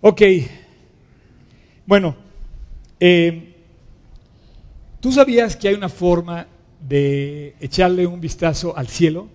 [0.00, 0.22] Ok.
[1.84, 2.14] Bueno,
[3.00, 3.54] eh,
[5.00, 6.46] ¿tú sabías que hay una forma
[6.86, 9.28] de echarle un vistazo al cielo?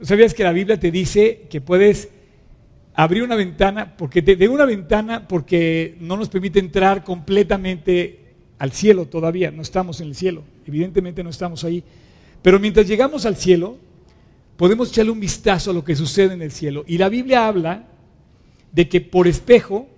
[0.00, 2.08] ¿Sabías que la Biblia te dice que puedes
[2.94, 8.20] abrir una ventana, porque de una ventana porque no nos permite entrar completamente
[8.58, 11.84] al cielo todavía, no estamos en el cielo, evidentemente no estamos ahí,
[12.40, 13.76] pero mientras llegamos al cielo,
[14.56, 16.84] podemos echarle un vistazo a lo que sucede en el cielo.
[16.86, 17.89] Y la Biblia habla
[18.72, 19.88] de que por espejo,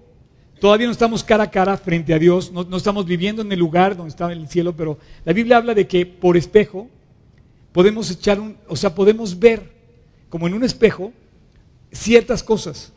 [0.60, 3.96] todavía no estamos cara a cara frente a Dios, no, estamos viviendo en el lugar
[3.96, 6.88] donde en el cielo, pero la Biblia habla de que por espejo
[7.72, 9.62] podemos echar un, o sea, podemos ver
[10.28, 11.12] como en un espejo
[11.90, 12.92] ciertas cosas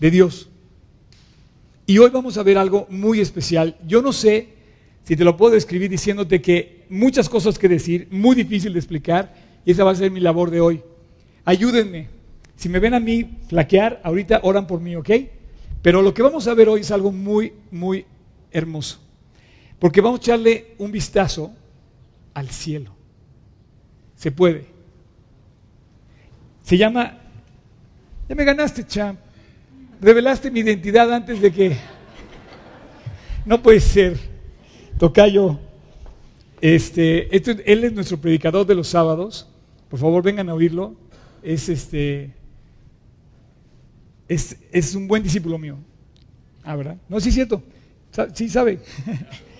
[0.00, 0.48] de Dios.
[1.86, 3.76] Y hoy vamos a ver algo muy especial.
[3.86, 4.48] Yo no sé
[5.04, 9.34] si te lo puedo describir diciéndote que muchas cosas que decir, muy difícil de explicar,
[9.64, 10.82] y esa va a ser mi labor de hoy.
[11.44, 12.21] Ayúdenme.
[12.56, 15.10] Si me ven a mí flaquear, ahorita oran por mí, ¿ok?
[15.82, 18.06] Pero lo que vamos a ver hoy es algo muy, muy
[18.50, 19.00] hermoso.
[19.78, 21.52] Porque vamos a echarle un vistazo
[22.34, 22.94] al cielo.
[24.14, 24.66] Se puede.
[26.62, 27.18] Se llama,
[28.28, 29.18] ya me ganaste, champ.
[30.00, 31.76] Revelaste mi identidad antes de que...
[33.44, 34.16] No puede ser.
[34.98, 35.58] Tocayo.
[36.60, 39.48] Este, él es nuestro predicador de los sábados.
[39.88, 40.94] Por favor, vengan a oírlo.
[41.42, 42.32] Es este
[44.34, 45.78] es, un buen discípulo mío.
[46.64, 46.96] Ah, ¿verdad?
[47.08, 47.62] No, sí es cierto.
[48.34, 48.80] Sí sabe.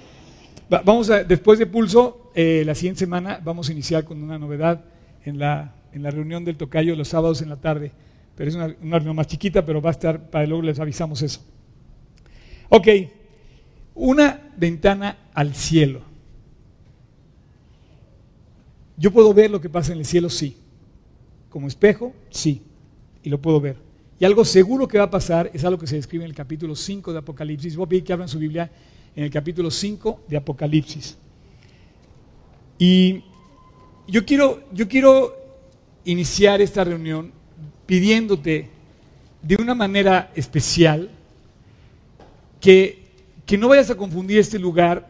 [0.85, 4.85] vamos a, después de Pulso, eh, la siguiente semana vamos a iniciar con una novedad
[5.25, 7.93] en la, en la reunión del tocayo los sábados en la tarde.
[8.37, 11.23] Pero es una, una reunión más chiquita, pero va a estar, para luego les avisamos
[11.23, 11.41] eso.
[12.69, 12.89] Ok,
[13.95, 16.01] una ventana al cielo.
[18.97, 20.57] Yo puedo ver lo que pasa en el cielo, sí.
[21.51, 22.63] Como espejo, sí.
[23.23, 23.92] Y lo puedo ver.
[24.23, 26.77] Y algo seguro que va a pasar es algo que se describe en el capítulo
[26.77, 27.75] 5 de Apocalipsis.
[27.75, 28.71] Voy a pedir que abran su Biblia
[29.17, 31.19] en el capítulo 5 de Apocalipsis.
[32.79, 33.25] Y
[34.07, 35.35] yo quiero, yo quiero
[36.05, 37.33] iniciar esta reunión
[37.85, 38.71] pidiéndote
[39.43, 41.11] de una manera especial
[42.61, 43.09] que,
[43.45, 45.09] que no vayas a confundir este lugar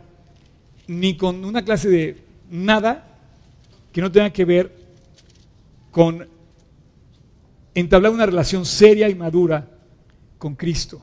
[0.87, 2.17] ni con una clase de
[2.51, 3.19] nada
[3.93, 4.75] que no tenga que ver
[5.91, 6.27] con
[7.75, 9.69] entablar una relación seria y madura
[10.39, 11.03] con Cristo.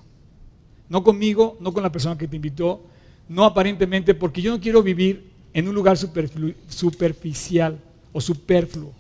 [0.88, 2.84] No conmigo, no con la persona que te invitó,
[3.28, 7.80] no aparentemente, porque yo no quiero vivir en un lugar superficial
[8.12, 8.94] o superfluo.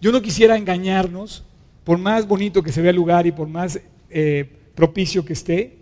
[0.00, 1.44] Yo no quisiera engañarnos,
[1.84, 5.76] por más bonito que se vea el lugar y por más eh, propicio que esté,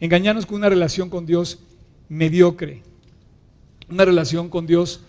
[0.00, 1.58] engañarnos con una relación con Dios
[2.08, 2.82] mediocre,
[3.90, 5.02] una relación con Dios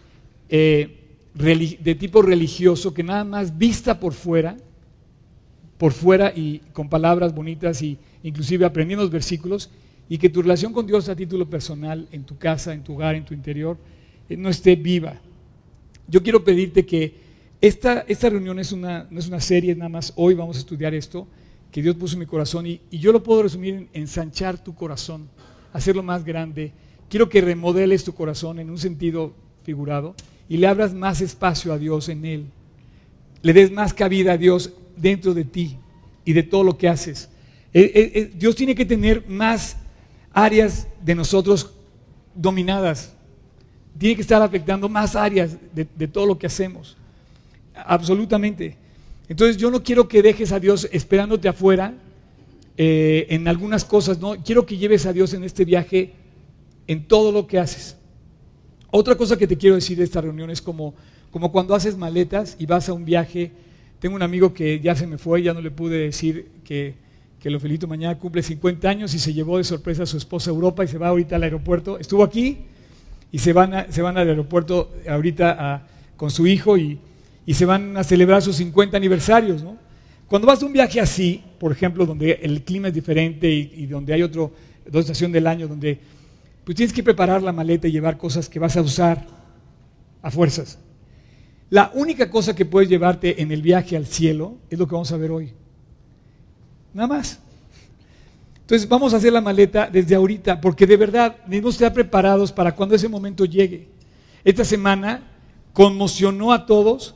[0.50, 0.96] eh,
[1.34, 4.58] de tipo religioso que nada más vista por fuera,
[5.80, 9.72] por fuera y con palabras bonitas y inclusive aprendiendo los versículos
[10.10, 13.16] y que tu relación con Dios a título personal, en tu casa, en tu hogar,
[13.16, 13.78] en tu interior,
[14.28, 15.22] eh, no esté viva.
[16.08, 17.14] Yo quiero pedirte que
[17.62, 20.94] esta, esta reunión es una, no es una serie, nada más hoy vamos a estudiar
[20.94, 21.28] esto
[21.72, 25.30] que Dios puso en mi corazón y, yo lo puedo resumir en ensanchar tu corazón,
[25.72, 26.74] hacerlo más grande.
[27.10, 30.14] Quiero que remodeles tu corazón en un sentido figurado
[30.50, 32.46] y le abras más espacio a Dios en él.
[33.44, 35.78] Le des más cabida a Dios dentro de ti
[36.26, 37.30] y de todo lo que haces.
[37.74, 39.78] Eh, eh, eh, Dios tiene que tener más
[40.34, 41.72] áreas de nosotros
[42.36, 43.14] dominadas.
[43.98, 46.98] Tiene que estar afectando más áreas de, todo lo que hacemos.
[47.76, 48.78] Absolutamente.
[49.28, 51.94] Entonces yo no quiero que dejes a Dios esperándote afuera
[52.82, 54.42] en algunas cosas, no.
[54.42, 56.14] Quiero que lleves a Dios en este viaje
[56.88, 57.98] en todo lo que haces.
[58.90, 60.94] Otra cosa que te quiero decir de esta reunión es como,
[61.30, 63.52] como cuando haces maletas y vas a un viaje
[64.00, 66.96] tengo un amigo que ya se me fue, ya no le pude decir que,
[67.40, 70.50] que lo felicito mañana, cumple 50 años y se llevó de sorpresa a su esposa
[70.50, 72.00] a Europa y se va ahorita al aeropuerto.
[72.00, 72.60] Estuvo aquí
[73.32, 75.86] y se van, se van al aeropuerto ahorita
[76.18, 77.00] con su hijo y,
[77.54, 79.64] se van a celebrar sus 50 aniversarios.
[79.64, 79.76] ¿no?
[80.28, 84.14] Cuando vas a un viaje así, por ejemplo, donde el clima es diferente y, donde
[84.14, 84.50] hay otra
[84.94, 86.00] estación del año, donde
[86.64, 89.26] pues tienes que preparar la maleta y llevar cosas que vas a usar
[90.22, 90.78] a fuerzas.
[91.70, 95.12] La única cosa que puedes llevarte en el viaje al cielo es lo que vamos
[95.12, 95.54] a ver hoy.
[96.94, 97.40] Nada más.
[98.62, 102.76] Entonces vamos a hacer la maleta desde ahorita, porque de verdad debemos estar preparados para
[102.76, 103.88] cuando ese momento llegue.
[104.44, 105.24] Esta semana
[105.74, 107.16] conmocionó a todos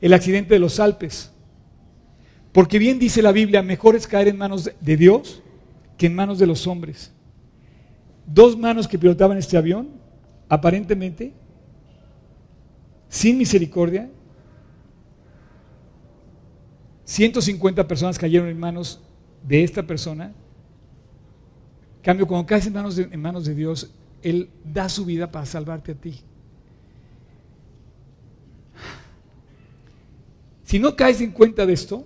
[0.00, 1.30] el accidente de los Alpes.
[2.52, 5.42] Porque bien dice la Biblia, mejor es caer en manos de Dios
[5.98, 7.12] que en manos de los hombres.
[8.26, 9.88] Dos manos que pilotaban este avión,
[10.48, 11.32] aparentemente,
[13.14, 14.10] sin misericordia.
[17.04, 19.00] 150 personas cayeron en manos
[19.46, 20.32] de esta persona.
[21.98, 25.30] En cambio, cuando caes en manos, de, en manos de Dios, Él da su vida
[25.30, 26.22] para salvarte a ti.
[30.64, 32.04] Si no caes en cuenta de esto,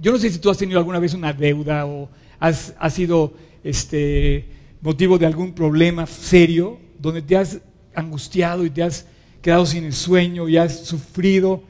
[0.00, 2.08] yo no sé si tú has tenido alguna vez una deuda o
[2.40, 3.32] has, sido
[3.62, 4.48] este,
[4.80, 7.60] motivo de algún problema serio, donde te has
[7.94, 9.06] angustiado y te has
[9.44, 11.62] quedado sin el sueño y has sufrido.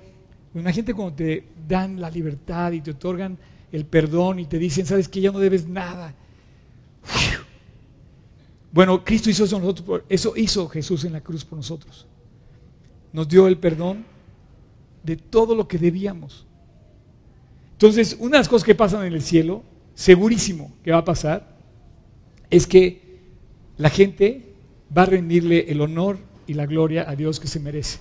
[0.54, 3.36] Imagínate cuando te dan la libertad y te otorgan
[3.72, 6.14] el perdón y te dicen, sabes que ya no debes nada.
[8.70, 12.06] Bueno, Cristo hizo eso, nosotros, eso hizo Jesús en la cruz por nosotros.
[13.12, 14.04] Nos dio el perdón
[15.02, 16.46] de todo lo que debíamos.
[17.72, 21.56] Entonces, una de las cosas que pasan en el cielo, segurísimo que va a pasar,
[22.50, 23.18] es que
[23.78, 24.54] la gente
[24.96, 27.98] va a rendirle el honor y la gloria a Dios que se merece.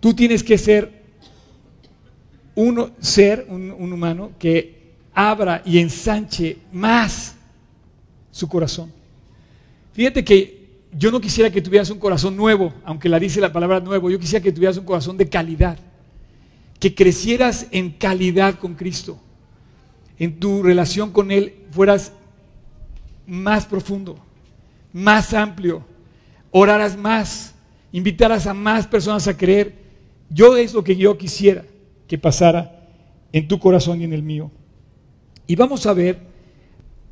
[0.00, 1.02] Tú tienes que ser
[2.54, 7.36] uno, ser un, humano que abra y ensanche más
[8.30, 8.92] su corazón.
[9.92, 13.80] Fíjate que yo no quisiera que tuvieras un corazón nuevo, aunque la dice la palabra
[13.80, 15.78] nuevo, yo quisiera que tuvieras un corazón de calidad,
[16.80, 19.18] que crecieras en calidad con Cristo,
[20.18, 22.12] en tu relación con Él fueras
[23.26, 24.18] más profundo,
[24.92, 25.84] más amplio,
[26.58, 27.54] oraras más,
[27.92, 29.74] invitaras a más personas a creer.
[30.30, 31.64] Yo es lo que yo quisiera
[32.08, 32.88] que pasara
[33.30, 34.50] en tu corazón y en el mío.
[35.46, 36.18] Y vamos a ver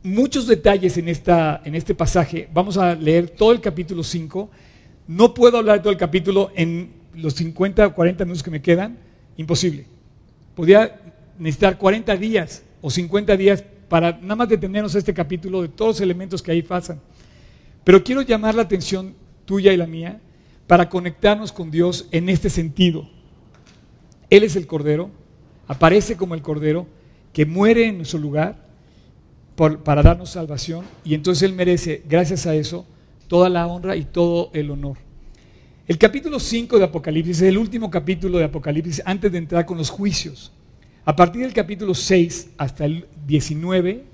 [0.03, 2.49] muchos detalles en, esta, en este pasaje.
[2.55, 4.51] Vamos a leer todo el capítulo 5.
[5.09, 8.97] No puedo hablar todo el capítulo en los 50 o 40 minutos que me quedan.
[9.37, 9.85] Imposible.
[10.55, 10.99] Podría
[11.39, 15.97] necesitar 40 días o 50 días para nada más detenernos a este capítulo de todos
[15.97, 16.99] los elementos que ahí pasan.
[17.85, 20.21] Pero quiero llamar la atención tuya y la mía
[20.67, 23.09] para conectarnos con Dios en este sentido.
[24.31, 25.11] Él es el Cordero,
[25.69, 26.87] aparece como el Cordero
[27.33, 28.65] que muere en nuestro lugar
[29.57, 32.87] para darnos salvación y entonces Él merece, gracias a eso,
[33.29, 34.97] toda la honra y todo el honor.
[35.87, 39.77] El capítulo 5 de Apocalipsis es el último capítulo de Apocalipsis antes de entrar con
[39.77, 40.51] los juicios.
[41.05, 44.05] A partir del capítulo 6 hasta el 19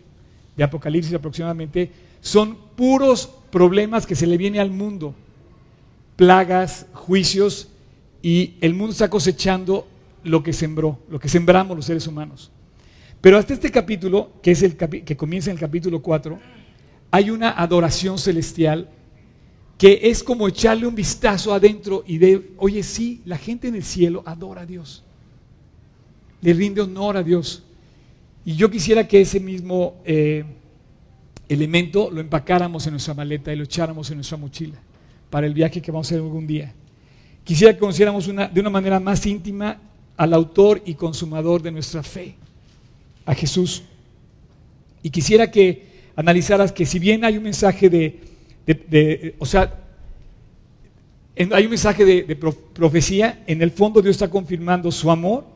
[0.56, 1.90] de Apocalipsis aproximadamente,
[2.20, 5.14] son puros problemas que se le viene al mundo,
[6.16, 7.68] plagas, juicios,
[8.22, 9.86] y el mundo está cosechando
[10.24, 12.50] lo que sembró, lo que sembramos los seres humanos.
[13.20, 16.38] Pero hasta este capítulo, que, es el que comienza en el capítulo 4,
[17.10, 18.88] hay una adoración celestial
[19.80, 23.82] que es como echarle un vistazo adentro y de, oye, sí, la gente en el
[23.82, 25.02] cielo adora a Dios,
[26.42, 27.62] le rinde honor a Dios.
[28.44, 30.44] Y yo quisiera que ese mismo eh,
[31.50, 34.78] elemento lo empacáramos en nuestra maleta y lo echáramos en nuestra mochila
[35.28, 36.72] para el viaje que vamos a hacer algún día.
[37.44, 39.78] Quisiera que conociéramos de una manera más íntima
[40.16, 42.34] al autor y consumador de nuestra fe,
[43.26, 43.82] a Jesús.
[45.02, 49.74] Y quisiera que analizaras que si bien hay un mensaje de, o sea,
[51.36, 55.46] hay un mensaje de, profecía, en el fondo Dios está confirmando su amor,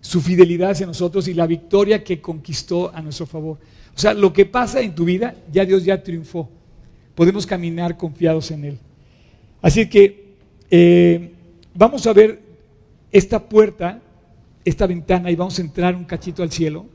[0.00, 3.58] su fidelidad hacia nosotros y la victoria que conquistó a nuestro favor.
[4.00, 6.48] O sea, lo que pasa en tu vida, ya Dios ya triunfó.
[7.14, 8.78] Podemos caminar confiados en Él.
[9.60, 10.36] Así que
[10.70, 11.34] eh,
[11.74, 12.40] vamos a ver
[13.12, 14.00] esta puerta,
[14.64, 16.86] esta ventana y vamos a entrar un cachito al cielo.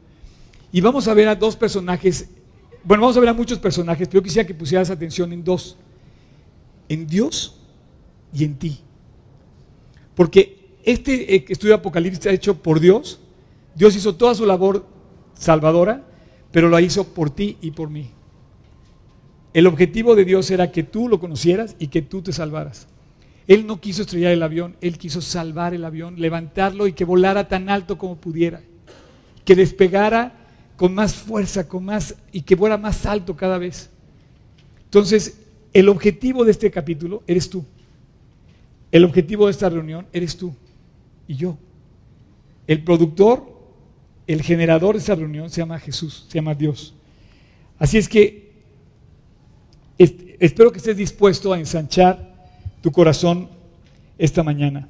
[0.71, 2.27] Y vamos a ver a dos personajes.
[2.83, 5.77] Bueno, vamos a ver a muchos personajes, pero yo quisiera que pusieras atención en dos.
[6.89, 7.59] En Dios
[8.33, 8.79] y en ti.
[10.15, 13.19] Porque este eh, estudio de Apocalipsis está hecho por Dios.
[13.75, 14.87] Dios hizo toda su labor
[15.35, 16.03] salvadora
[16.55, 18.11] pero lo hizo por ti y por mí.
[19.53, 22.87] El objetivo de Dios era que tú lo conocieras y que tú te salvaras.
[23.45, 27.49] Él no quiso estrellar el avión, Él quiso salvar el avión, levantarlo y que volara
[27.49, 28.61] tan alto como pudiera,
[29.43, 30.31] que despegara
[30.77, 33.89] con más fuerza, con más y que fuera más alto cada vez.
[34.85, 35.41] Entonces,
[35.73, 37.65] el objetivo de este capítulo eres tú.
[38.93, 40.55] El objetivo de esta reunión eres tú
[41.27, 41.57] y yo.
[42.65, 43.54] El productor
[44.27, 46.93] el generador de esa reunión se llama Jesús, se llama Dios.
[47.77, 48.51] Así es que
[49.97, 52.33] espero que estés dispuesto a ensanchar
[52.81, 53.49] tu corazón
[54.17, 54.87] esta mañana.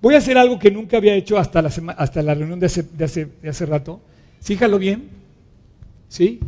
[0.00, 2.82] Voy a hacer algo que nunca había hecho hasta la, hasta la reunión de hace,
[2.82, 4.00] de, hace, de hace rato.
[4.40, 5.08] Fíjalo bien.
[6.08, 6.40] ¿Sí?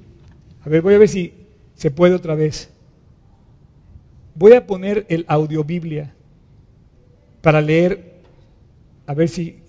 [0.65, 1.33] A ver, voy a ver si
[1.75, 2.71] se puede otra vez.
[4.35, 6.13] Voy a poner el audio Biblia
[7.41, 8.21] para leer,
[9.07, 9.61] a ver si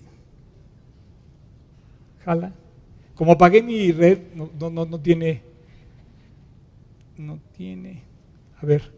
[3.14, 5.42] como apagué mi red, no, no, no, tiene.
[7.16, 8.02] No tiene.
[8.60, 8.92] A ver,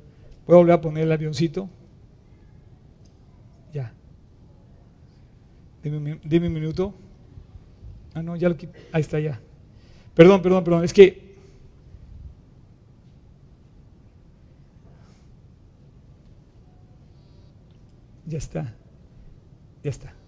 [0.46, 1.68] voy a volver a poner el avioncito.
[3.72, 3.92] Ya.
[5.82, 6.94] Dime, un minuto.
[8.12, 8.78] Ah, no, ya lo quité.
[8.92, 9.40] Ahí está, ya.
[10.14, 10.84] Perdón, perdón, perdón.
[10.84, 11.30] Es que.
[18.26, 18.74] Ya está.
[19.82, 20.19] Ya está.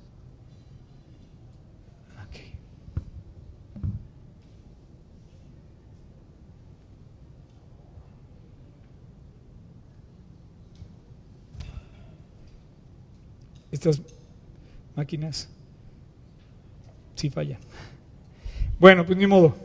[13.72, 14.02] Estas
[14.94, 15.48] máquinas
[17.14, 17.58] sí fallan.
[18.78, 19.56] Bueno, pues ni modo.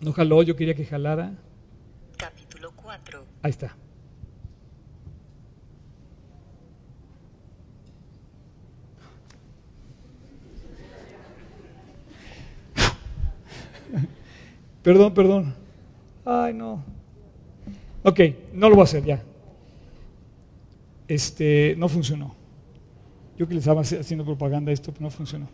[0.00, 1.32] No jaló, yo quería que jalara.
[2.16, 3.24] Capítulo 4.
[3.42, 3.76] Ahí está.
[14.82, 15.54] Perdón, perdón.
[16.26, 16.84] Ay, no.
[18.02, 18.20] Ok,
[18.52, 19.22] no lo voy a hacer ya.
[21.08, 22.43] Este, no funcionó.
[23.38, 25.48] Yo que les estaba haciendo propaganda esto, pero no funcionó.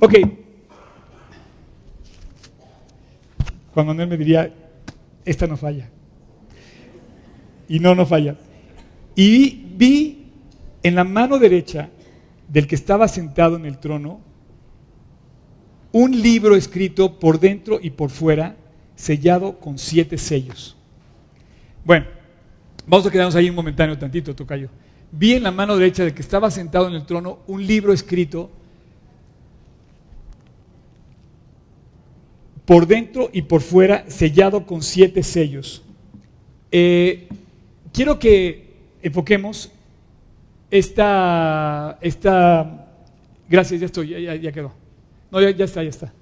[0.00, 0.14] Ok.
[3.72, 4.52] Juan Manuel me diría,
[5.24, 5.88] esta no falla.
[7.68, 8.36] Y no, no falla.
[9.14, 10.32] Y vi
[10.82, 11.90] en la mano derecha
[12.48, 14.20] del que estaba sentado en el trono
[15.92, 18.54] un libro escrito por dentro y por fuera,
[18.94, 20.76] sellado con siete sellos.
[21.84, 22.06] Bueno,
[22.86, 24.68] vamos a quedarnos ahí un momentáneo tantito, Tocayo.
[25.12, 28.50] Vi en la mano derecha del que estaba sentado en el trono un libro escrito
[32.66, 35.82] por dentro y por fuera, sellado con siete sellos.
[36.72, 37.28] Eh,
[37.92, 39.70] quiero que enfoquemos
[40.70, 42.88] esta, esta,
[43.48, 44.74] gracias, ya estoy, ya, ya quedó.
[45.30, 46.12] No, ya, ya, está, ya está.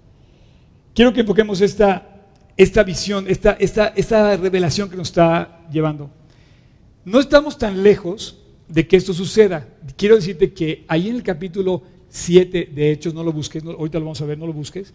[0.95, 2.27] Quiero que enfoquemos esta,
[2.57, 6.11] esta visión, esta, esta, esta revelación que nos está llevando.
[7.07, 9.69] No estamos tan lejos de que esto suceda.
[9.97, 14.07] Quiero decirte que ahí en el capítulo 7 de Hechos, no lo busques, ahorita lo
[14.07, 14.93] vamos a ver, no lo busques,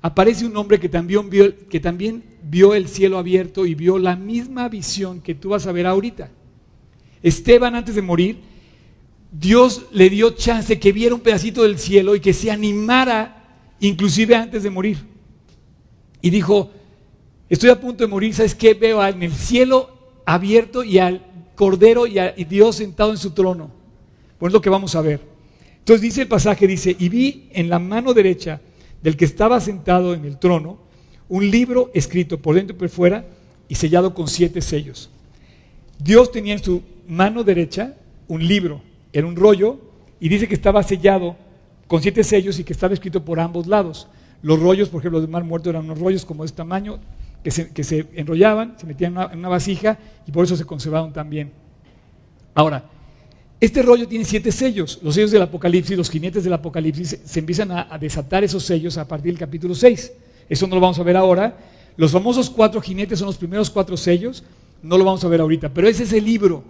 [0.00, 4.16] aparece un hombre que también, vio, que también vio el cielo abierto y vio la
[4.16, 6.30] misma visión que tú vas a ver ahorita.
[7.22, 8.40] Esteban antes de morir,
[9.30, 13.42] Dios le dio chance que viera un pedacito del cielo y que se animara
[13.80, 14.98] inclusive antes de morir.
[16.20, 16.70] Y dijo,
[17.48, 18.74] estoy a punto de morir, ¿sabes qué?
[18.74, 19.90] Veo en el cielo
[20.24, 21.31] abierto y al
[21.62, 23.70] Cordero y, Dios sentado en su trono.
[24.36, 25.20] Pues es lo que vamos a ver.
[25.78, 28.60] Entonces dice el pasaje, dice, y vi en la mano derecha
[29.00, 30.78] del que estaba sentado en el trono
[31.28, 33.24] un libro escrito por dentro y por fuera
[33.68, 35.08] y sellado con siete sellos.
[36.00, 37.94] Dios tenía en su mano derecha
[38.26, 39.78] un libro, era un rollo,
[40.18, 41.36] y dice que estaba sellado
[41.86, 44.08] con siete sellos y que estaba escrito por ambos lados.
[44.42, 46.98] Los rollos, por ejemplo, del mar muerto eran unos rollos como de este tamaño,
[47.42, 51.50] que se, enrollaban, se metían en una, vasija y por eso se conservaron también.
[52.54, 52.84] Ahora,
[53.60, 55.00] este rollo tiene siete sellos.
[55.02, 59.06] Los sellos del Apocalipsis, los jinetes del Apocalipsis, se, empiezan a, desatar esos sellos a
[59.06, 60.12] partir del capítulo 6.
[60.48, 61.56] Eso no lo vamos a ver ahora.
[61.96, 64.44] Los famosos cuatro jinetes son los primeros cuatro sellos.
[64.82, 65.68] No lo vamos a ver ahorita.
[65.68, 66.64] Pero ese es el libro.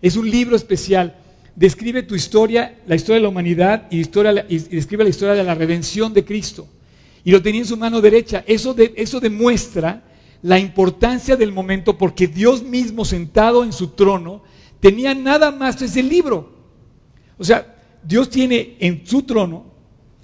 [0.00, 1.14] Es un libro especial
[1.56, 5.42] describe tu historia, la historia de la humanidad y, historia, y describe la historia de
[5.42, 6.68] la redención de Cristo.
[7.24, 8.44] Y lo tenía en su mano derecha.
[8.46, 10.04] Eso, eso demuestra
[10.46, 14.44] la importancia del momento porque Dios mismo sentado en su trono
[14.78, 16.52] tenía nada más ese libro.
[17.36, 17.74] O sea,
[18.04, 19.64] Dios tiene en su trono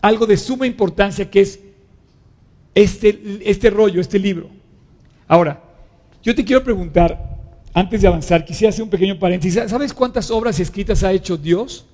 [0.01, 1.59] algo de suma importancia que es
[2.73, 4.49] este, este rollo, este libro.
[5.27, 5.61] Ahora,
[6.23, 7.41] yo te quiero preguntar,
[7.75, 9.69] antes de avanzar, quisiera hacer un pequeño paréntesis.
[9.69, 11.85] ¿Sabes cuántas obras escritas ha hecho Dios?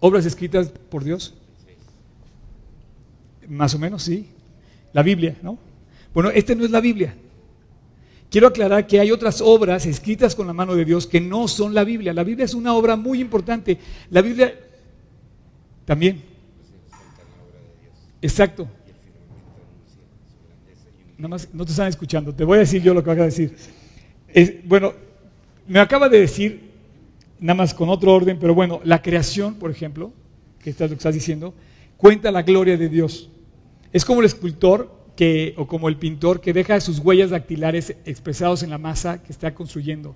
[0.00, 1.34] ¿Obras escritas por Dios?
[3.46, 4.30] Más o menos, sí.
[4.94, 5.58] La Biblia, ¿no?
[6.14, 7.14] Bueno, esta no es la Biblia.
[8.30, 11.74] Quiero aclarar que hay otras obras escritas con la mano de Dios que no son
[11.74, 12.14] la Biblia.
[12.14, 13.78] La Biblia es una obra muy importante.
[14.10, 14.54] La Biblia
[15.84, 16.22] también.
[18.22, 18.66] Exacto.
[21.18, 22.34] Nada más no te están escuchando.
[22.34, 23.54] Te voy a decir yo lo que voy a decir.
[24.64, 24.94] bueno,
[25.66, 26.70] me acaba de decir,
[27.38, 30.12] nada más con otro orden, pero bueno, la creación, por ejemplo,
[30.58, 31.52] que es lo que estás diciendo,
[31.96, 33.28] cuenta la gloria de Dios.
[33.92, 35.01] Es como el escultor
[35.56, 39.54] o como el pintor que deja sus huellas dactilares expresados en la masa que está
[39.54, 40.14] construyendo.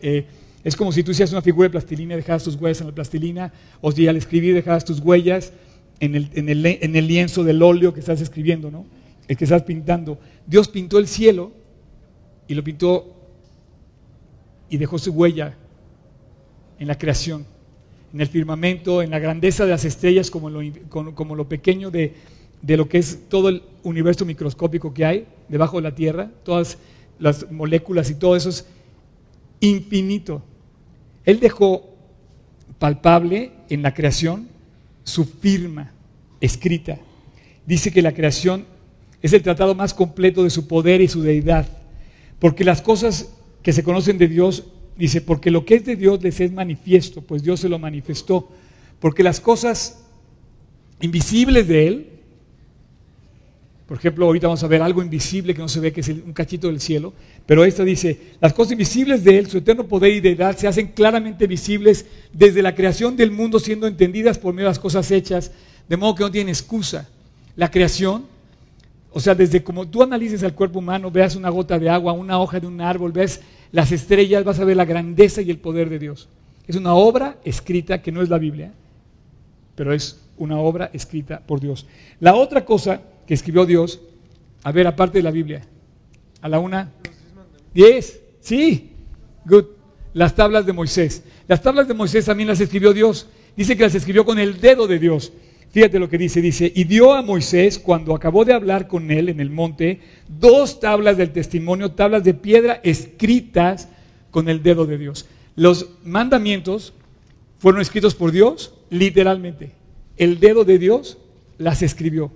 [0.00, 0.26] Eh,
[0.62, 2.94] es como si tú hicieras una figura de plastilina y dejaras tus huellas en la
[2.94, 5.52] plastilina, o si al escribir dejaras tus huellas
[6.00, 8.86] en el, en el, en el lienzo del óleo que estás escribiendo, ¿no?
[9.28, 10.18] el que estás pintando.
[10.46, 11.52] Dios pintó el cielo
[12.48, 13.14] y lo pintó
[14.68, 15.54] y dejó su huella
[16.78, 17.46] en la creación,
[18.12, 22.14] en el firmamento, en la grandeza de las estrellas, como lo, como lo pequeño de,
[22.64, 26.78] de lo que es todo el universo microscópico que hay debajo de la Tierra, todas
[27.18, 28.66] las moléculas y todo eso es
[29.60, 30.42] infinito.
[31.26, 31.94] Él dejó
[32.78, 34.48] palpable en la creación
[35.04, 35.92] su firma
[36.40, 36.98] escrita.
[37.66, 38.64] Dice que la creación
[39.20, 41.66] es el tratado más completo de su poder y su deidad.
[42.38, 43.30] Porque las cosas
[43.62, 44.64] que se conocen de Dios,
[44.96, 48.48] dice, porque lo que es de Dios les es manifiesto, pues Dios se lo manifestó.
[49.00, 50.02] Porque las cosas
[51.00, 52.13] invisibles de Él,
[53.86, 56.32] por ejemplo, ahorita vamos a ver algo invisible que no se ve, que es un
[56.32, 57.12] cachito del cielo,
[57.44, 60.88] pero esta dice, las cosas invisibles de Él, su eterno poder y deidad, se hacen
[60.88, 65.52] claramente visibles desde la creación del mundo, siendo entendidas por medio de las cosas hechas,
[65.88, 67.08] de modo que no tienen excusa.
[67.56, 68.24] La creación
[69.16, 72.40] o sea, desde como tú analices al cuerpo humano, veas una gota de agua, una
[72.40, 75.88] hoja de un árbol, ves las estrellas, vas a ver la grandeza y el poder
[75.88, 76.28] de Dios.
[76.66, 78.72] Es una obra escrita que no es la Biblia,
[79.76, 81.86] pero es una obra escrita por Dios.
[82.18, 84.00] La otra cosa que escribió Dios,
[84.62, 85.62] a ver, aparte de la Biblia,
[86.40, 86.90] a la una,
[87.72, 88.92] diez, sí,
[89.44, 89.64] good,
[90.12, 91.22] las tablas de Moisés.
[91.48, 93.28] Las tablas de Moisés también las escribió Dios.
[93.56, 95.32] Dice que las escribió con el dedo de Dios.
[95.70, 99.28] Fíjate lo que dice, dice, y dio a Moisés, cuando acabó de hablar con él
[99.28, 103.88] en el monte, dos tablas del testimonio, tablas de piedra escritas
[104.30, 105.26] con el dedo de Dios.
[105.56, 106.92] Los mandamientos
[107.58, 109.72] fueron escritos por Dios, literalmente.
[110.16, 111.18] El dedo de Dios
[111.58, 112.30] las escribió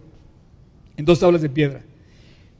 [0.98, 1.82] en dos tablas de piedra.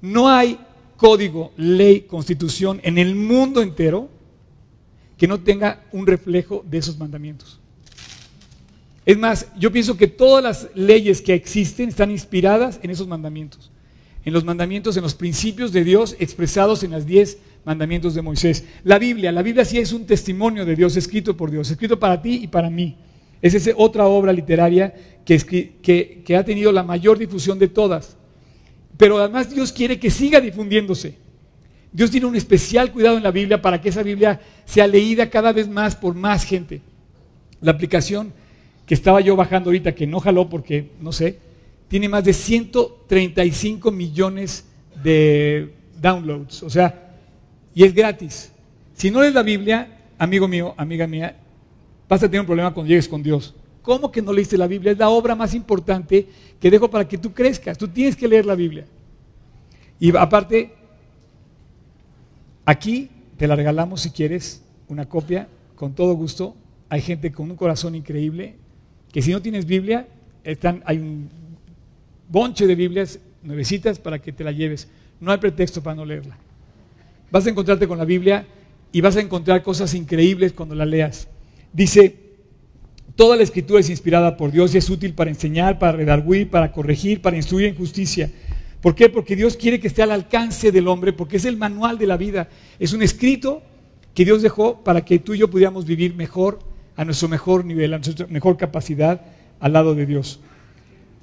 [0.01, 0.59] No hay
[0.97, 4.09] código, ley, constitución en el mundo entero
[5.19, 7.61] que no tenga un reflejo de esos mandamientos.
[9.05, 13.71] Es más, yo pienso que todas las leyes que existen están inspiradas en esos mandamientos.
[14.25, 18.65] En los mandamientos, en los principios de Dios expresados en las diez mandamientos de Moisés.
[18.85, 22.21] La Biblia, la Biblia sí es un testimonio de Dios escrito por Dios, escrito para
[22.23, 22.97] ti y para mí.
[23.41, 25.39] Es esa otra obra literaria que,
[25.83, 28.19] que, que ha tenido la mayor difusión de todas.
[28.99, 31.15] Pero además Dios quiere que siga difundiéndose.
[31.91, 35.53] Dios tiene un especial cuidado en la Biblia para que esa Biblia sea leída cada
[35.53, 36.83] vez más por más gente.
[37.63, 38.33] La aplicación
[38.85, 41.39] que estaba yo bajando ahorita, que no jaló porque, no sé,
[41.89, 44.67] tiene más de 135 millones
[45.03, 46.63] de downloads.
[46.63, 47.15] O sea,
[47.75, 48.53] y es gratis.
[48.95, 51.37] Si no lees la Biblia, amigo mío, amiga mía,
[52.09, 53.55] vas a tener un problema cuando llegues con Dios.
[53.89, 54.93] ¿Cómo que no leíste la Biblia?
[54.93, 56.29] Es la obra más importante
[56.61, 57.79] que dejo para que tú crezcas.
[57.79, 58.85] Tú tienes que leer la Biblia.
[59.99, 60.75] Y aparte,
[62.67, 66.55] aquí te la regalamos si quieres, una copia, con todo gusto.
[66.91, 68.57] Hay gente con un corazón increíble
[69.11, 70.07] que si no tienes Biblia,
[70.45, 71.31] están, hay un
[72.29, 74.87] bonche de Biblias nuevecitas para que te la lleves.
[75.19, 76.37] No hay pretexto para no leerla.
[77.31, 78.47] Vas a encontrarte con la Biblia
[78.93, 81.27] y vas a encontrar cosas increíbles cuando la leas.
[81.73, 82.28] Dice,
[83.19, 86.71] toda la escritura es inspirada por Dios y es útil para enseñar, para redarguir, para
[86.71, 88.31] corregir, para instruir en justicia.
[88.81, 89.09] ¿Por qué?
[89.09, 92.17] Porque Dios quiere que esté al alcance del hombre, porque es el manual de la
[92.17, 92.49] vida.
[92.79, 93.61] Es un escrito
[94.15, 96.61] que Dios dejó para que tú y yo pudiéramos vivir mejor
[96.95, 99.21] a nuestro mejor nivel, a nuestra mejor capacidad
[99.59, 100.39] al lado de Dios.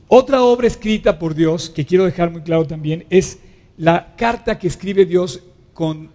[0.09, 3.39] Otra obra escrita por Dios, que quiero dejar muy claro también, es
[3.77, 6.09] la carta que escribe Dios con,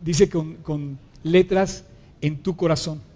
[0.00, 1.84] dice con, con letras
[2.20, 3.09] en tu corazón.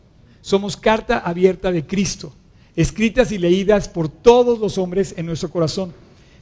[0.44, 2.30] Somos carta abierta de Cristo,
[2.76, 5.94] escritas y leídas por todos los hombres en nuestro corazón.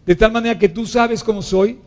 [0.05, 1.79] De tal manera que tú sabes cómo soy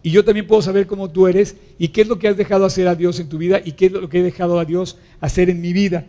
[0.00, 2.64] y yo también puedo saber cómo tú eres y qué es lo que has dejado
[2.64, 4.98] hacer a Dios en tu vida y qué es lo que he dejado a Dios
[5.20, 6.06] hacer en mi vida.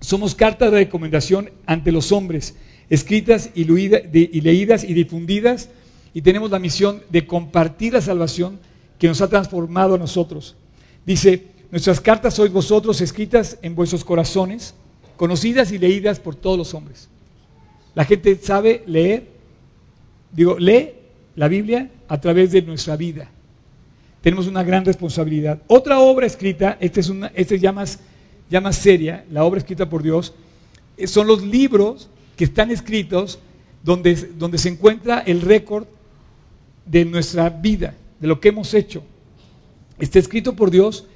[0.00, 2.56] Somos cartas de recomendación ante los hombres,
[2.88, 5.68] escritas y, leídas y difundidas,
[6.14, 8.58] y tenemos la misión de compartir la salvación
[8.98, 10.56] que nos ha transformado a nosotros.
[11.04, 14.74] Dice, nuestras cartas sois vosotros escritas en vuestros corazones,
[15.16, 17.08] conocidas y leídas por todos los hombres.
[17.94, 19.28] La gente sabe leer,
[20.32, 20.90] digo, lee
[21.36, 23.30] la Biblia a través de nuestra vida.
[24.20, 25.62] Tenemos una gran responsabilidad.
[25.66, 28.00] Otra obra escrita, esta es una, este ya más
[28.50, 30.34] ya más seria, la obra escrita por Dios,
[30.96, 33.38] eh, son los libros que están escritos
[33.82, 35.86] donde, donde se encuentra el récord
[36.84, 39.04] de nuestra vida, de lo que hemos hecho.
[40.00, 41.06] Está escrito por Dios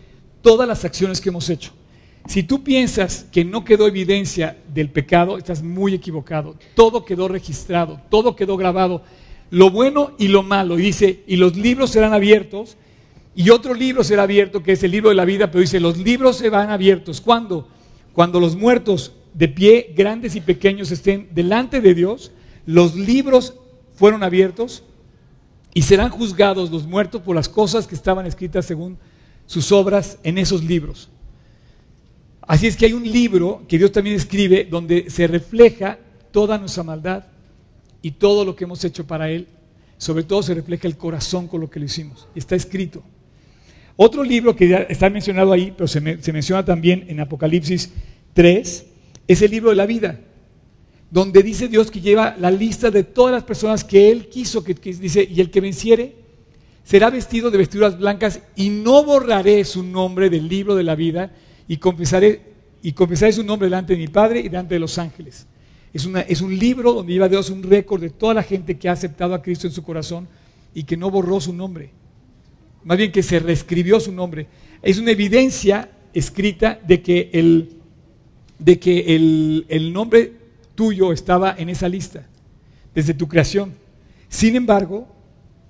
[0.45, 1.73] todas las acciones que hemos hecho.
[2.27, 6.55] Si tú piensas que no quedó evidencia del pecado, estás muy equivocado.
[6.75, 9.03] Todo quedó registrado, todo quedó grabado,
[9.51, 10.79] lo bueno y lo malo.
[10.79, 12.77] Y dice, y los libros serán abiertos
[13.35, 15.97] y otro libro será abierto, que es el libro de la vida, pero dice, los
[15.97, 17.21] libros se van abiertos.
[17.21, 17.67] ¿Cuándo?
[18.13, 22.33] Cuando los muertos de pie, grandes y pequeños, estén delante de Dios,
[22.67, 23.55] los libros
[23.95, 24.85] fueron abiertos
[25.73, 28.99] y serán juzgados los muertos por las cosas que estaban escritas según
[29.47, 31.11] sus obras en esos libros.
[32.47, 35.99] Así es que hay un libro que Dios también escribe donde se refleja
[36.31, 37.25] toda nuestra maldad
[38.03, 39.47] y todo lo que hemos hecho para Él.
[39.97, 42.29] Sobre todo se refleja el corazón con lo que lo hicimos.
[42.35, 43.03] Está escrito.
[43.97, 47.93] Otro libro que ya está mencionado ahí, pero se, menciona también en Apocalipsis
[48.35, 48.87] 3,
[49.29, 50.21] es el libro de la vida,
[51.11, 54.75] donde dice Dios que lleva la lista de todas las personas que Él quiso, que,
[54.75, 56.24] que dice, y el que venciere
[56.85, 61.33] será vestido de vestiduras blancas y no borraré su nombre del libro de la vida
[61.67, 62.43] y confesaré,
[62.83, 65.47] y confesaré su nombre delante de mi Padre y delante de los ángeles.
[65.93, 68.93] Es, es un libro donde lleva Dios un récord de toda la gente que ha
[68.93, 70.29] aceptado a Cristo en su corazón
[70.75, 71.91] y que no borró su nombre.
[72.85, 74.47] Más bien que se reescribió su nombre.
[74.83, 77.79] Es una evidencia escrita de que el,
[78.59, 80.33] de que el, el nombre
[80.75, 82.27] tuyo estaba en esa lista,
[82.95, 83.73] desde tu creación.
[84.29, 85.14] Sin embargo,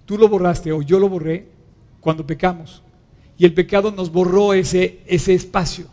[0.06, 1.48] tú lo borraste o yo lo borré
[2.00, 2.82] cuando pecamos.
[3.36, 5.86] Y el pecado nos borró ese, ese espacio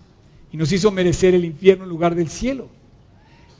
[0.51, 2.69] y nos hizo merecer el infierno en lugar del cielo.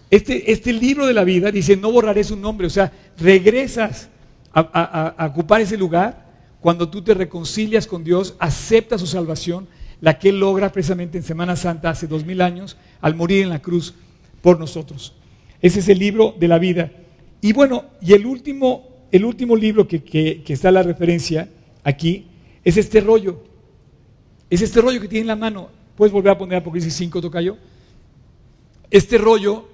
[0.09, 4.09] Este, este libro de la vida dice, no borraré su nombre, o sea, regresas
[4.53, 9.67] a, a ocupar ese lugar cuando tú te reconcilias con Dios, aceptas su salvación,
[10.01, 13.49] la que Él logra precisamente en Semana Santa hace dos mil años, al morir en
[13.49, 13.93] la cruz
[14.41, 15.15] por nosotros.
[15.61, 16.91] Ese es el libro de la vida.
[17.39, 21.49] Y bueno, y el último, el último libro que, que, que está la referencia
[21.83, 22.27] aquí
[22.63, 23.43] es este rollo.
[24.49, 25.69] Es este rollo que tiene en la mano.
[25.95, 27.57] Puedes volver a poner Apocalipsis 5, tocayo.
[28.89, 29.69] Este rollo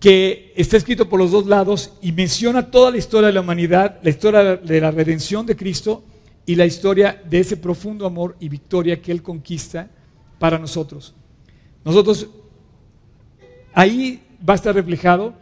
[0.00, 3.98] que está escrito por los dos lados y menciona toda la historia de la humanidad,
[4.02, 6.04] la historia de la redención de Cristo
[6.46, 9.90] y la historia de ese profundo amor y victoria que Él conquista
[10.38, 11.14] para nosotros.
[11.84, 12.28] Nosotros,
[13.74, 15.34] ahí va a estar reflejado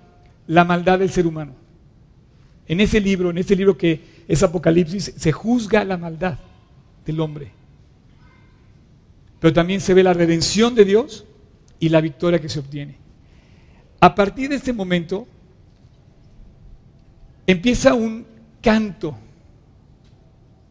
[0.47, 1.53] la maldad del ser humano.
[2.69, 6.39] En ese libro, en ese libro que es Apocalipsis, se juzga la maldad
[7.05, 7.53] del hombre.
[9.39, 11.25] Pero también se ve la redención de Dios
[11.79, 12.97] y la victoria que se obtiene.
[14.01, 15.27] A partir de este momento
[17.47, 18.27] empieza un
[18.61, 19.17] canto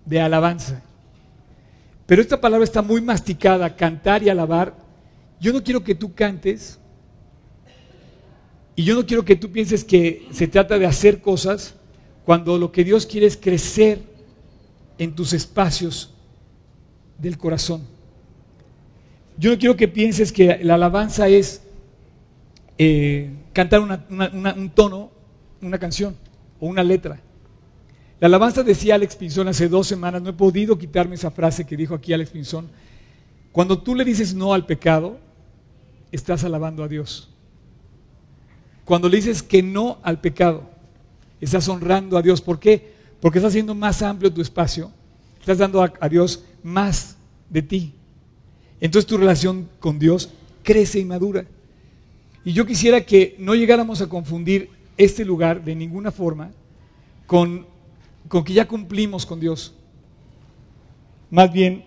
[0.05, 0.83] de alabanza.
[2.05, 4.75] Pero esta palabra está muy masticada, cantar y alabar.
[5.39, 6.79] Yo no quiero que tú cantes
[8.75, 11.75] y yo no quiero que tú pienses que se trata de hacer cosas
[12.25, 14.01] cuando lo que Dios quiere es crecer
[14.97, 16.13] en tus espacios
[17.19, 17.83] del corazón.
[19.37, 21.61] Yo no quiero que pienses que la alabanza es
[22.77, 25.11] eh, cantar un tono,
[25.61, 26.15] una canción
[26.59, 27.21] o una letra.
[28.19, 31.77] La alabanza decía Alex Pinzón hace dos semanas, no he podido quitarme esa frase que
[31.77, 32.69] dijo aquí Alex Pinzón.
[33.51, 35.19] Cuando tú le dices no al pecado,
[36.11, 37.29] estás alabando a Dios.
[38.83, 40.74] Cuando le dices que no al pecado,
[41.41, 42.41] estás honrando a Dios.
[42.41, 42.93] ¿Por qué?
[43.19, 44.91] Porque estás haciendo más amplio tu espacio.
[45.39, 47.17] Estás dando a, Dios más
[47.49, 47.93] de ti.
[48.79, 50.31] Entonces tu relación con Dios
[50.63, 51.45] crece y madura.
[52.43, 56.51] Y yo quisiera que no llegáramos a confundir este lugar de ninguna forma
[57.25, 57.65] con,
[58.27, 59.73] con que ya cumplimos con Dios.
[61.29, 61.83] Más bien,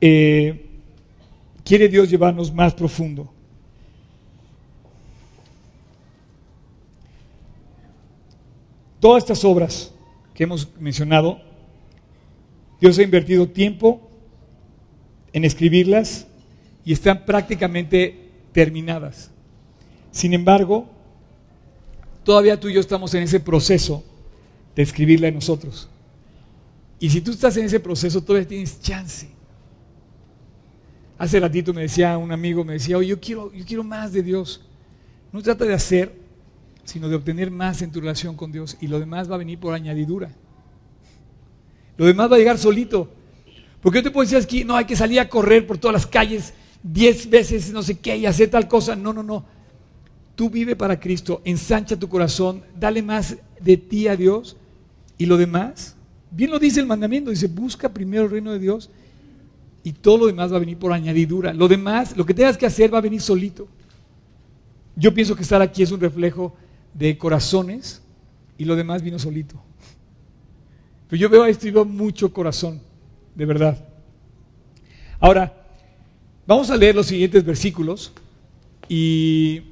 [0.00, 0.66] eh,
[1.64, 3.33] quiere Dios llevarnos más profundo.
[9.04, 9.92] Todas estas obras
[10.32, 11.38] que hemos mencionado,
[12.80, 14.00] Dios ha invertido tiempo
[15.34, 16.26] en escribirlas
[16.86, 19.30] y están prácticamente terminadas.
[20.10, 20.88] Sin embargo,
[22.24, 24.02] todavía tú y yo estamos en ese proceso
[24.74, 25.86] de escribirla en nosotros.
[26.98, 29.28] Y si tú estás en ese proceso, todavía tienes chance.
[31.18, 34.22] Hace ratito me decía un amigo, me decía, oye, yo quiero, yo quiero más de
[34.22, 34.62] Dios.
[35.30, 36.23] No trata de hacer
[36.84, 38.76] sino de obtener más en tu relación con Dios.
[38.80, 40.30] Y lo demás va a venir por añadidura.
[41.96, 43.10] Lo demás va a llegar solito.
[43.80, 46.06] Porque yo te puedo decir aquí, no, hay que salir a correr por todas las
[46.06, 48.96] calles diez veces, no sé qué, y hacer tal cosa.
[48.96, 49.44] No, no, no.
[50.34, 54.56] Tú vive para Cristo, ensancha tu corazón, dale más de ti a Dios.
[55.16, 55.96] Y lo demás,
[56.30, 58.90] bien lo dice el mandamiento, dice, busca primero el reino de Dios
[59.84, 61.52] y todo lo demás va a venir por añadidura.
[61.52, 63.68] Lo demás, lo que tengas que hacer va a venir solito.
[64.96, 66.56] Yo pienso que estar aquí es un reflejo
[66.94, 68.02] de corazones
[68.56, 69.60] y lo demás vino solito.
[71.08, 72.80] Pero yo veo esto y veo mucho corazón,
[73.34, 73.84] de verdad.
[75.20, 75.52] Ahora,
[76.46, 78.12] vamos a leer los siguientes versículos
[78.88, 79.62] y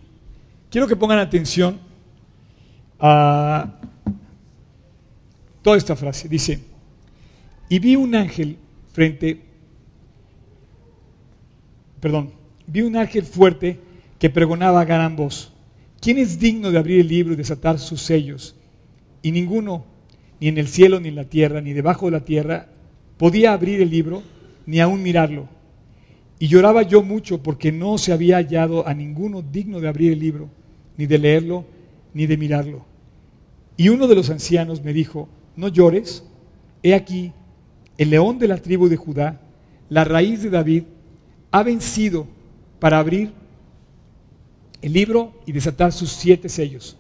[0.71, 1.81] quiero que pongan atención
[2.99, 3.79] a
[5.63, 6.29] toda esta frase.
[6.29, 6.61] Dice,
[7.69, 8.59] y vi un ángel
[8.93, 9.41] frente,
[12.01, 12.33] perdón,
[12.67, 13.81] vi un ángel fuerte
[14.19, 15.53] que pregonaba a gran voz
[16.03, 18.57] ¿Quién es digno de abrir el libro y desatar sus sellos?
[19.23, 19.85] Y ninguno,
[20.41, 22.67] ni en el cielo, ni en la tierra, ni debajo de la tierra,
[23.19, 24.25] podía abrir el libro,
[24.67, 25.49] ni aún mirarlo.
[26.41, 30.19] Y lloraba yo mucho porque no se había hallado a ninguno digno de abrir el
[30.19, 30.51] libro,
[30.97, 31.67] ni de leerlo,
[32.15, 32.85] ni de mirarlo.
[33.77, 36.25] Y uno de los ancianos me dijo, no llores,
[36.83, 37.33] he aquí,
[37.97, 39.41] el león de la tribu de Judá,
[39.89, 40.83] la raíz de David,
[41.53, 42.27] ha vencido
[42.81, 43.31] para abrir
[44.83, 46.97] el libro y desatar sus siete sellos.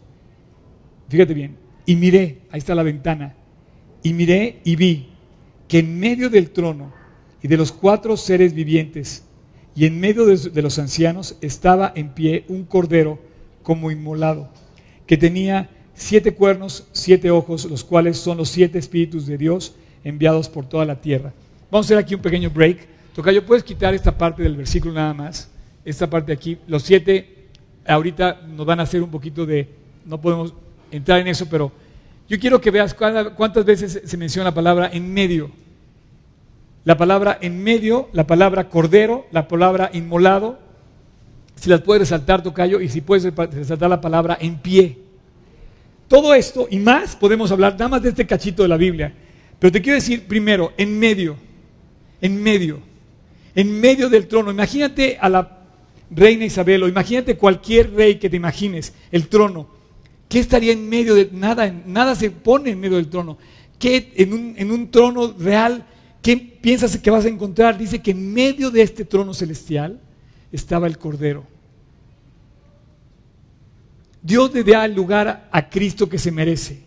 [1.09, 3.35] Fíjate bien, y miré, ahí está la ventana,
[4.03, 5.09] y miré y vi
[5.68, 6.92] que en medio del trono
[7.42, 9.25] y de los cuatro seres vivientes
[9.75, 13.18] y en medio de, los ancianos estaba en pie un cordero
[13.62, 14.51] como inmolado,
[15.07, 20.49] que tenía siete cuernos, siete ojos, los cuales son los siete espíritus de Dios enviados
[20.49, 21.33] por toda la tierra.
[21.71, 22.87] Vamos a hacer aquí un pequeño break.
[23.14, 25.51] Tocayo, ¿puedes quitar esta parte del versículo nada más?
[25.85, 26.59] Esta parte de aquí.
[26.66, 27.41] Los siete
[27.87, 29.68] ahorita nos van a hacer un poquito de...
[30.05, 30.55] No podemos
[30.90, 31.73] entrar en eso, pero
[32.29, 35.51] yo quiero que veas cuántas veces se menciona la palabra en medio.
[36.85, 40.59] La palabra en medio, la palabra cordero, la palabra inmolado.
[41.55, 44.99] Si las puedes resaltar, Tocayo, y si puedes resaltar la palabra en pie.
[46.09, 49.14] Todo esto y más podemos hablar nada más de este cachito de la Biblia.
[49.59, 51.37] Pero te quiero decir primero, en medio,
[52.21, 52.81] en medio,
[53.55, 54.51] en medio del trono.
[54.51, 55.62] Imagínate a la
[56.14, 59.68] reina Isabel o imagínate cualquier rey que te imagines, el trono.
[60.29, 61.70] ¿Qué estaría en medio de nada?
[61.87, 63.38] Nada se pone en medio del trono.
[63.79, 65.85] ¿Qué en un, en un trono real?
[66.22, 67.77] ¿Qué piensas que vas a encontrar?
[67.77, 70.01] Dice que en medio de este trono celestial
[70.51, 71.44] estaba el Cordero.
[74.22, 76.85] Dios le da el lugar a Cristo que se merece.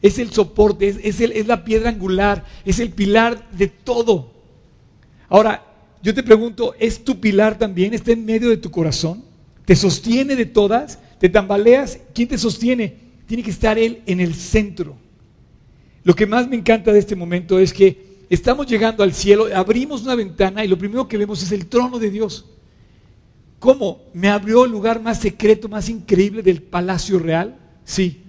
[0.00, 4.32] Es el soporte, es, es la piedra angular, es el pilar de todo.
[5.28, 5.66] Ahora,
[6.02, 7.94] yo te pregunto, ¿es tu pilar también?
[7.94, 9.24] ¿Está en medio de tu corazón?
[9.64, 10.98] ¿Te sostiene de todas?
[11.18, 11.98] ¿Te tambaleas?
[12.14, 12.94] ¿Quién te sostiene?
[13.26, 14.96] Tiene que estar Él en el centro.
[16.04, 20.02] Lo que más me encanta de este momento es que estamos llegando al cielo, abrimos
[20.02, 22.46] una ventana y lo primero que vemos es el trono de Dios.
[23.58, 24.02] ¿Cómo?
[24.12, 27.56] ¿Me abrió el lugar más secreto, más increíble del palacio real?
[27.84, 28.22] Sí.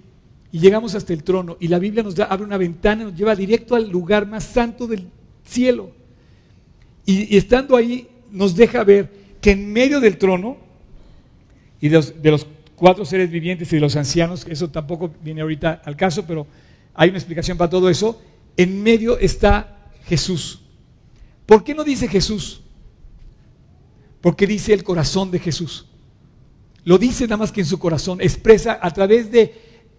[0.50, 3.36] Y llegamos hasta el trono y la Biblia nos da, abre una ventana, nos lleva
[3.36, 5.06] directo al lugar más santo del
[5.44, 5.92] cielo.
[7.08, 10.58] Y, estando ahí nos deja ver que en medio del trono
[11.80, 15.40] y de los, de los cuatro seres vivientes y de los ancianos, eso tampoco viene
[15.40, 16.46] ahorita al caso, pero
[16.92, 18.20] hay una explicación para todo eso,
[18.58, 20.60] en medio está Jesús.
[21.46, 22.60] ¿Por qué no dice Jesús?
[24.20, 25.86] Porque dice el corazón de Jesús.
[26.84, 28.20] Lo dice nada más que en su corazón.
[28.20, 29.54] Expresa a través de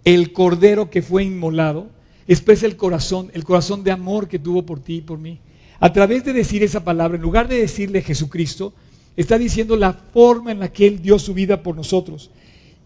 [0.06, 1.90] el cordero que fue inmolado,
[2.28, 5.40] expresa el corazón, el corazón de amor que tuvo por ti y por mí.
[5.80, 8.74] A través de decir esa palabra, en lugar de decirle Jesucristo,
[9.16, 12.32] está diciendo la forma en la que Él dio su vida por nosotros.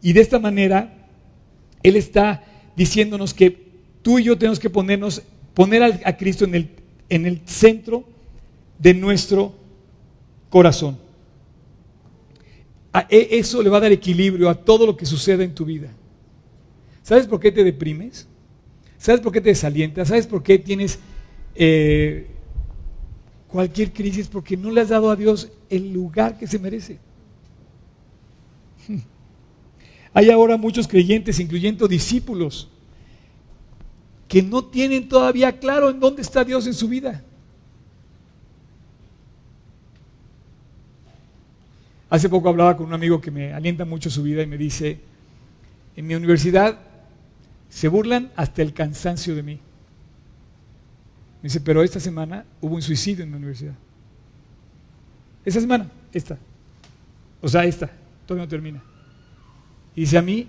[0.01, 1.07] Y de esta manera,
[1.81, 2.43] Él está
[2.75, 5.21] diciéndonos que tú y yo tenemos que ponernos,
[5.53, 6.69] poner a Cristo en el
[7.09, 8.03] en el centro
[8.79, 9.53] de nuestro
[10.49, 10.97] corazón.
[13.09, 15.91] E, eso le va a dar equilibrio a todo lo que suceda en tu vida.
[17.01, 18.27] ¿Sabes por qué te deprimes?
[18.97, 20.07] ¿Sabes por qué te desalientas?
[20.07, 20.99] ¿Sabes por qué tienes
[21.55, 22.27] eh,
[23.53, 24.27] cualquier crisis?
[24.27, 26.97] Porque no le has dado a Dios el lugar que se merece.
[30.13, 32.67] Hay ahora muchos creyentes, incluyendo discípulos,
[34.27, 37.23] que no tienen todavía claro en dónde está Dios en su vida.
[42.09, 44.99] Hace poco hablaba con un amigo que me alienta mucho su vida y me dice,
[45.95, 46.79] en mi universidad
[47.69, 49.59] se burlan hasta el cansancio de mí.
[51.43, 53.75] Me dice, pero esta semana hubo un suicidio en la universidad.
[55.43, 56.37] Esta semana, esta.
[57.41, 57.91] O sea, esta,
[58.25, 58.81] todavía no termina.
[59.93, 60.47] Y dice, a mí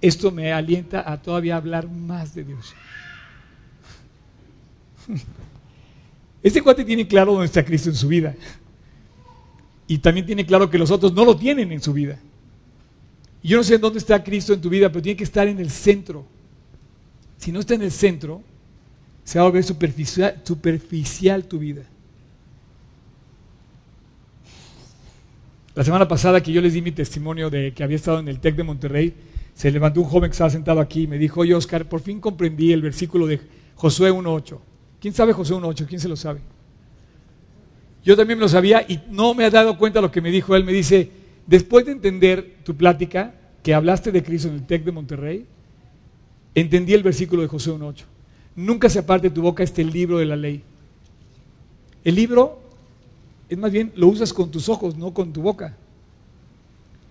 [0.00, 2.72] esto me alienta a todavía hablar más de Dios.
[6.42, 8.34] Este cuate tiene claro dónde está Cristo en su vida.
[9.86, 12.18] Y también tiene claro que los otros no lo tienen en su vida.
[13.42, 15.58] Y yo no sé dónde está Cristo en tu vida, pero tiene que estar en
[15.58, 16.24] el centro.
[17.36, 18.42] Si no está en el centro,
[19.30, 21.82] se va a superficial, superficial tu vida.
[25.72, 28.40] La semana pasada que yo les di mi testimonio de que había estado en el
[28.40, 29.14] TEC de Monterrey,
[29.54, 32.18] se levantó un joven que estaba sentado aquí y me dijo, oye Oscar, por fin
[32.18, 33.38] comprendí el versículo de
[33.76, 34.58] Josué 1.8.
[35.00, 35.86] ¿Quién sabe Josué 1.8?
[35.86, 36.40] ¿Quién se lo sabe?
[38.02, 40.56] Yo también me lo sabía y no me ha dado cuenta lo que me dijo
[40.56, 40.64] él.
[40.64, 41.08] Me dice,
[41.46, 45.46] después de entender tu plática, que hablaste de Cristo en el TEC de Monterrey,
[46.52, 48.06] entendí el versículo de Josué 1.8.
[48.56, 50.62] Nunca se aparte de tu boca este libro de la ley.
[52.04, 52.60] El libro
[53.48, 55.76] es más bien, lo usas con tus ojos, no con tu boca.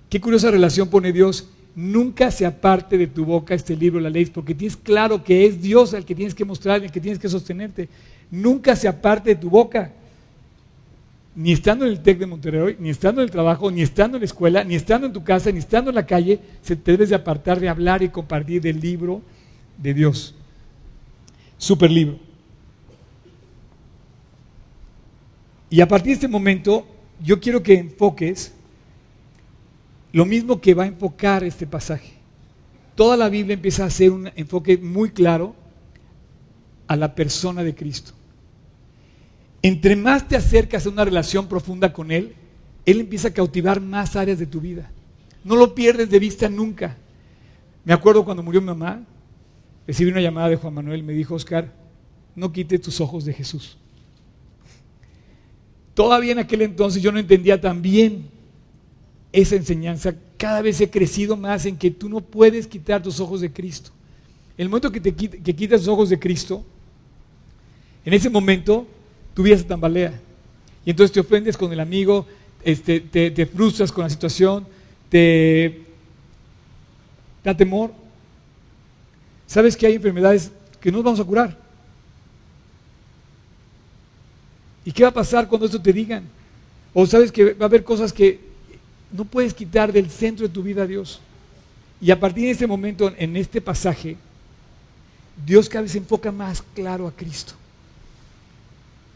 [0.10, 4.26] Qué curiosa relación pone Dios nunca se aparte de tu boca este libro, la ley,
[4.26, 7.30] porque tienes claro que es Dios el que tienes que mostrar, el que tienes que
[7.30, 7.88] sostenerte.
[8.30, 9.92] Nunca se aparte de tu boca.
[11.36, 14.22] Ni estando en el TEC de Monterrey, ni estando en el trabajo, ni estando en
[14.22, 17.10] la escuela, ni estando en tu casa, ni estando en la calle, se te debes
[17.10, 19.22] de apartar de hablar y compartir del libro
[19.78, 20.36] de Dios.
[21.60, 22.18] Super libro.
[25.70, 26.88] Y a partir de este momento,
[27.22, 28.54] yo quiero que enfoques
[30.12, 32.14] lo mismo que va a enfocar este pasaje.
[32.96, 35.54] Toda la Biblia empieza a hacer un enfoque muy claro
[36.88, 38.14] a la persona de Cristo.
[39.62, 42.34] Entre más te acercas a una relación profunda con Él,
[42.86, 44.90] Él empieza a cautivar más áreas de tu vida.
[45.44, 46.98] No lo pierdes de vista nunca.
[47.84, 49.04] Me acuerdo cuando murió mi mamá,
[49.90, 51.74] recibí una llamada de Juan Manuel, me dijo, Oscar,
[52.36, 53.76] no quites tus ojos de Jesús.
[55.96, 58.28] Todavía en aquel entonces yo no entendía tan bien
[59.34, 60.14] esa enseñanza.
[60.38, 63.90] Cada vez he crecido más en que tú no puedes quitar tus ojos de Cristo.
[64.60, 66.64] El momento que, te, que quitas tus ojos de Cristo,
[68.06, 68.86] en ese momento
[69.34, 70.14] tu vida se tambalea.
[70.86, 72.28] Y entonces te ofendes con el amigo,
[72.64, 74.68] este, te, frustras con la situación,
[75.10, 75.82] te
[77.44, 77.99] da temor.
[79.50, 81.58] Sabes que hay enfermedades que no vamos a curar.
[84.86, 86.24] ¿Y qué va a pasar cuando esto te digan?
[86.94, 88.40] O sabes que va a haber cosas que
[89.12, 91.20] no puedes quitar del centro de tu vida a Dios.
[92.00, 94.18] Y a partir de este momento, en este pasaje,
[95.44, 97.54] Dios cada vez se enfoca más claro a Cristo.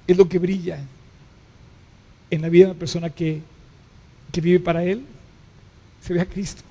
[0.08, 0.80] Es lo que brilla
[2.32, 3.40] en la vida de una persona que,
[4.32, 5.06] que vive para Él.
[6.02, 6.64] Se ve a Cristo.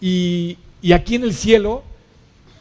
[0.00, 1.82] Y, y aquí en el cielo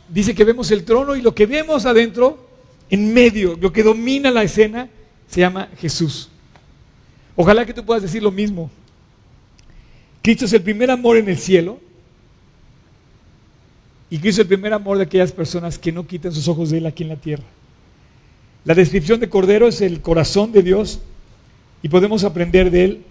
[0.09, 2.45] dice que vemos el trono y lo que vemos adentro,
[2.89, 4.89] en medio, lo que domina la escena,
[5.27, 6.29] se llama Jesús.
[7.35, 8.71] Ojalá que tú puedas decir lo mismo.
[10.21, 11.79] Cristo es el primer amor en el cielo.
[14.09, 16.79] Y Cristo es el primer amor de aquellas personas que no quitan sus ojos de
[16.79, 17.43] Él aquí en la tierra.
[18.65, 20.99] La descripción de Cordero es el corazón de Dios
[21.81, 23.01] y podemos aprender de Él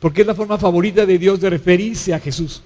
[0.00, 2.62] porque es la forma favorita de Dios de referirse a Jesús.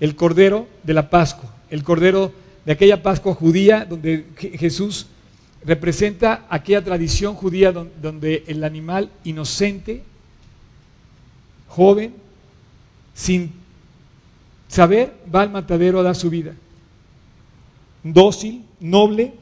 [0.00, 2.32] El Cordero de la Pascua, el Cordero
[2.64, 5.06] de aquella Pascua judía donde Jesús
[5.64, 10.02] representa aquella tradición judía donde el animal inocente,
[11.68, 12.14] joven,
[13.14, 13.52] sin
[14.68, 16.54] saber, va al matadero a dar su vida.
[18.02, 19.34] Dócil, noble.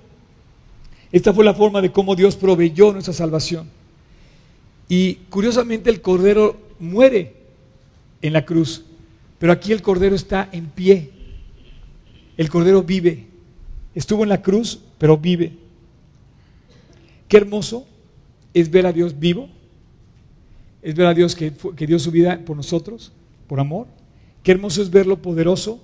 [1.13, 3.69] Esta fue la forma de cómo Dios proveyó nuestra salvación.
[4.89, 7.35] Y curiosamente el Cordero muere
[8.23, 8.85] en la cruz,
[9.39, 11.11] pero aquí el Cordero está en pie.
[12.41, 13.27] El Cordero vive.
[13.95, 15.59] Estuvo en la cruz, pero vive.
[17.29, 17.87] Qué hermoso
[18.55, 19.51] es ver a Dios vivo,
[20.81, 21.53] es ver a Dios que,
[21.87, 23.13] dio su vida por nosotros,
[23.47, 23.89] por amor.
[24.43, 25.83] Qué hermoso es verlo poderoso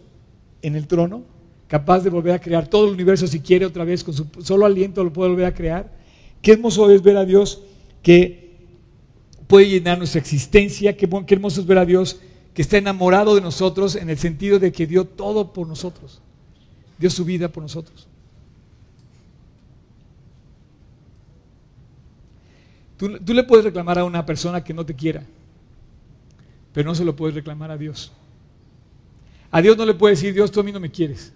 [0.63, 1.25] en el trono,
[1.69, 4.65] capaz de volver a crear todo el universo si quiere otra vez, con su solo
[4.65, 5.93] aliento lo puede volver a crear.
[6.41, 7.65] Qué hermoso es ver a Dios
[8.03, 8.57] que
[9.47, 12.19] puede llenar nuestra existencia, qué, qué hermoso es ver a Dios
[12.55, 16.23] que está enamorado de nosotros en el sentido de que dio todo por nosotros,
[16.99, 18.09] dio su vida por nosotros.
[22.97, 25.23] Tú, le puedes reclamar a una persona que no te quiera,
[26.73, 28.11] pero no se lo puedes reclamar a Dios.
[29.51, 31.33] A Dios no le puedes decir, Dios, tú a mí no me quieres.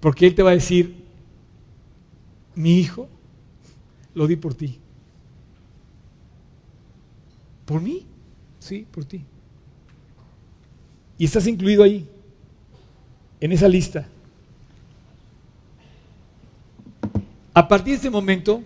[0.00, 1.04] Porque Él te va a decir,
[2.54, 3.08] mi hijo,
[4.14, 4.78] lo di por ti.
[7.66, 8.06] ¿Por mí?
[8.58, 9.24] Sí, por ti.
[11.18, 12.08] Y estás incluido ahí,
[13.40, 14.06] en esa lista.
[17.54, 18.62] A partir de este momento,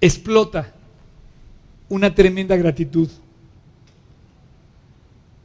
[0.00, 0.72] explota
[1.88, 3.08] una tremenda gratitud.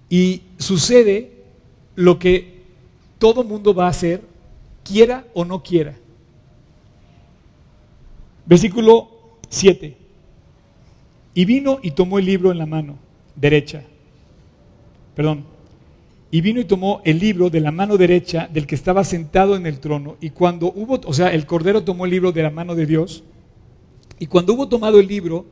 [0.09, 1.31] Y sucede
[1.95, 2.61] lo que
[3.17, 4.21] todo mundo va a hacer,
[4.83, 5.95] quiera o no quiera.
[8.45, 9.09] Versículo
[9.49, 9.95] 7.
[11.33, 12.97] Y vino y tomó el libro en la mano
[13.35, 13.83] derecha.
[15.15, 15.50] Perdón.
[16.31, 19.65] Y vino y tomó el libro de la mano derecha del que estaba sentado en
[19.65, 20.15] el trono.
[20.21, 23.23] Y cuando hubo, o sea, el Cordero tomó el libro de la mano de Dios
[24.17, 25.45] y cuando hubo tomado el libro,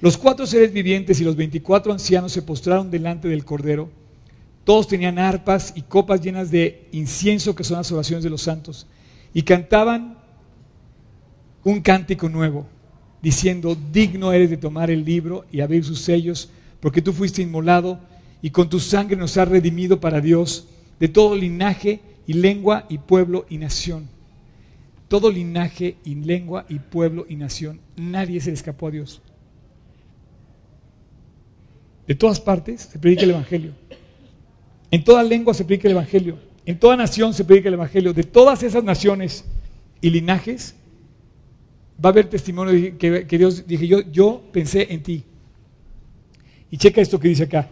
[0.00, 3.88] los cuatro seres vivientes y los veinticuatro ancianos se postraron delante del Cordero.
[4.64, 8.86] Todos tenían arpas y copas llenas de incienso, que son las oraciones de los santos,
[9.32, 10.18] y cantaban
[11.64, 12.66] un cántico nuevo,
[13.22, 17.98] diciendo, digno eres de tomar el libro y abrir sus sellos, porque tú fuiste inmolado
[18.42, 20.66] y con tu sangre nos has redimido para Dios
[21.00, 24.08] de todo linaje y lengua y pueblo y nación
[25.12, 27.80] todo linaje y lengua y pueblo y nación.
[27.96, 29.20] Nadie se escapó a Dios.
[32.06, 33.74] De todas partes se predica el Evangelio.
[34.90, 36.38] En toda lengua se predica el Evangelio.
[36.64, 38.14] En toda nación se predica el Evangelio.
[38.14, 39.44] De todas esas naciones
[40.00, 40.76] y linajes
[42.02, 45.24] va a haber testimonio que, que Dios dije, yo, yo pensé en ti.
[46.70, 47.68] Y checa esto que dice acá.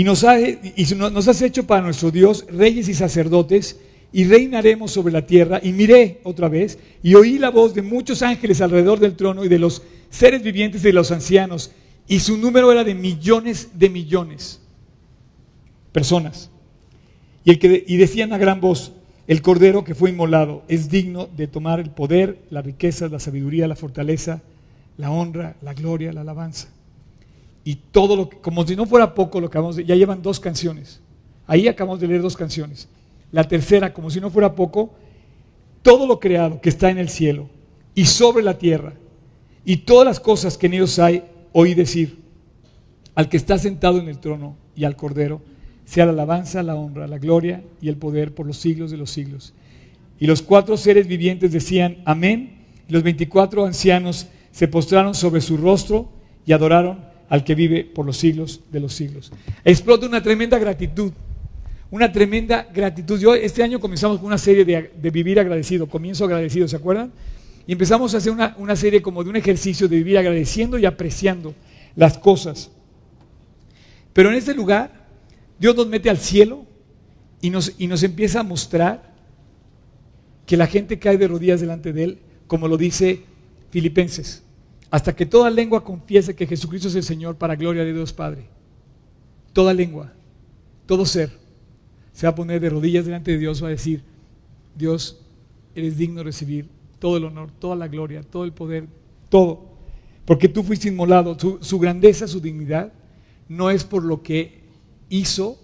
[0.00, 3.78] Y nos, has hecho para nuestro Dios reyes y sacerdotes
[4.14, 5.60] y reinaremos sobre la tierra.
[5.62, 9.48] Y miré otra vez y oí la voz de muchos ángeles alrededor del trono y
[9.48, 11.72] de los seres vivientes y de los ancianos.
[12.08, 14.62] Y su número era de millones de millones.
[15.92, 16.48] personas.
[17.44, 18.92] Y, el que, y decían a gran voz,
[19.26, 23.68] el cordero que fue inmolado es digno de tomar el poder, la riqueza, la sabiduría,
[23.68, 24.40] la fortaleza,
[24.96, 26.68] la honra, la gloria, la alabanza.
[27.64, 30.22] Y todo lo que, como si no fuera poco lo que acabamos de, ya llevan
[30.22, 31.00] dos canciones.
[31.46, 32.88] Ahí acabamos de leer dos canciones.
[33.32, 34.90] La tercera, como si no fuera poco,
[35.82, 37.48] todo lo creado que está en el cielo
[37.94, 38.94] y sobre la tierra
[39.64, 42.18] y todas las cosas que en ellos hay, oí decir,
[43.14, 45.42] al que está sentado en el trono y al cordero,
[45.84, 49.10] sea la alabanza, la honra, la gloria y el poder por los siglos de los
[49.10, 49.52] siglos.
[50.18, 52.64] Y los cuatro seres vivientes decían, amén.
[52.88, 56.10] Y los veinticuatro ancianos se postraron sobre su rostro
[56.46, 57.00] y adoraron
[57.30, 59.32] al que vive por los siglos de los siglos.
[59.64, 61.12] Explota una tremenda gratitud,
[61.90, 63.18] una tremenda gratitud.
[63.18, 67.12] Yo este año comenzamos con una serie de, vivir agradecido, comienzo agradecido, ¿se acuerdan?
[67.68, 70.84] Y empezamos a hacer una, una serie como de un ejercicio de vivir agradeciendo y
[70.84, 71.54] apreciando
[71.94, 72.72] las cosas.
[74.12, 75.06] Pero en este lugar
[75.56, 76.66] Dios nos mete al cielo
[77.40, 79.14] y nos, y nos empieza a mostrar
[80.46, 82.18] que la gente cae de rodillas delante de Él,
[82.48, 83.22] como lo dice
[83.70, 84.42] Filipenses,
[84.90, 88.48] hasta que toda lengua confiese que Jesucristo es el Señor para gloria de Dios Padre.
[89.52, 90.12] Toda lengua,
[90.86, 91.30] todo ser,
[92.12, 94.02] se va a poner de rodillas delante de Dios, va a decir,
[94.74, 95.20] Dios,
[95.74, 96.68] eres digno de recibir
[96.98, 98.86] todo el honor, toda la gloria, todo el poder,
[99.28, 99.70] todo.
[100.24, 102.92] Porque tú fuiste inmolado, su grandeza, su dignidad,
[103.48, 104.60] no es por lo que
[105.08, 105.58] hizo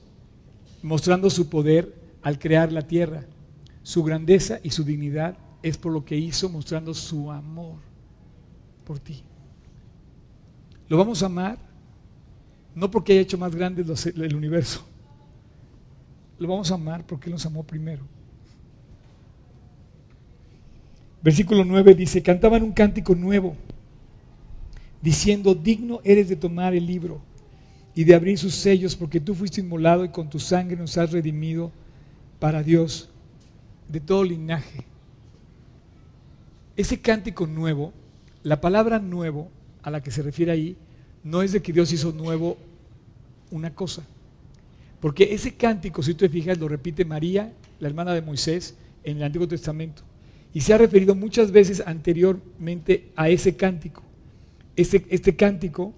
[0.82, 3.26] mostrando su poder al crear la tierra.
[3.82, 7.86] Su grandeza y su dignidad es por lo que hizo mostrando su amor
[8.86, 9.22] por ti.
[10.88, 11.58] Lo vamos a amar
[12.74, 13.84] no porque haya hecho más grande
[14.16, 14.86] el universo.
[16.38, 18.04] Lo vamos a amar porque Él nos amó primero.
[21.22, 23.56] Versículo 9 dice, cantaban un cántico nuevo,
[25.02, 27.20] diciendo, digno eres de tomar el libro
[27.94, 31.10] y de abrir sus sellos, porque tú fuiste inmolado y con tu sangre nos has
[31.10, 31.72] redimido
[32.38, 33.08] para Dios
[33.88, 34.84] de todo linaje.
[36.76, 37.94] Ese cántico nuevo,
[38.46, 39.50] la palabra nuevo
[39.82, 40.76] a la que se refiere ahí,
[41.24, 42.56] no es de que Dios hizo nuevo
[43.50, 44.04] una cosa.
[45.00, 49.16] Porque ese cántico, si tú te fijas, lo repite María, la hermana de Moisés, en
[49.16, 50.02] el Antiguo Testamento.
[50.54, 54.04] Y se ha referido muchas veces anteriormente a ese cántico.
[54.76, 55.92] Este, este cántico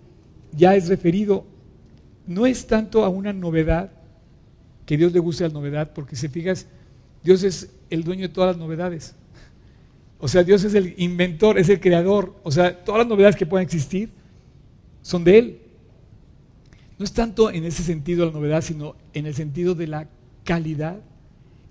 [0.52, 1.44] ya es referido
[2.26, 3.92] no es tanto a una novedad,
[4.86, 6.66] que Dios le guste la novedad, porque si fijas,
[7.22, 9.14] Dios es el dueño de todas las novedades.
[10.20, 12.34] O sea, Dios es el inventor, es el creador.
[12.42, 14.10] O sea, todas las novedades que puedan existir
[15.02, 15.58] son de Él.
[16.98, 20.08] No es tanto en ese sentido la novedad, sino en el sentido de la
[20.44, 21.00] calidad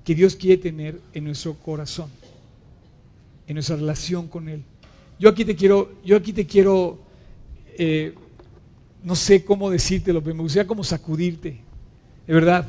[0.06, 2.10] que Dios quiere tener en nuestro corazón,
[3.48, 4.64] en nuestra relación con Él.
[5.20, 7.00] Yo aquí te quiero, yo aquí te quiero
[7.78, 8.16] eh,
[9.04, 11.60] no sé cómo decírtelo, pero me gustaría como sacudirte,
[12.26, 12.68] de verdad.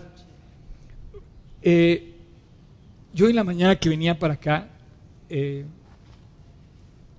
[1.63, 2.15] Eh,
[3.15, 4.69] yo en la mañana que venía para acá,
[5.29, 5.65] eh,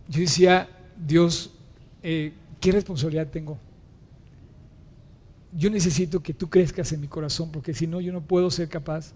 [0.07, 1.51] yo decía, Dios,
[2.01, 3.57] eh, ¿qué responsabilidad tengo?
[5.53, 8.69] Yo necesito que tú crezcas en mi corazón, porque si no, yo no puedo ser
[8.69, 9.13] capaz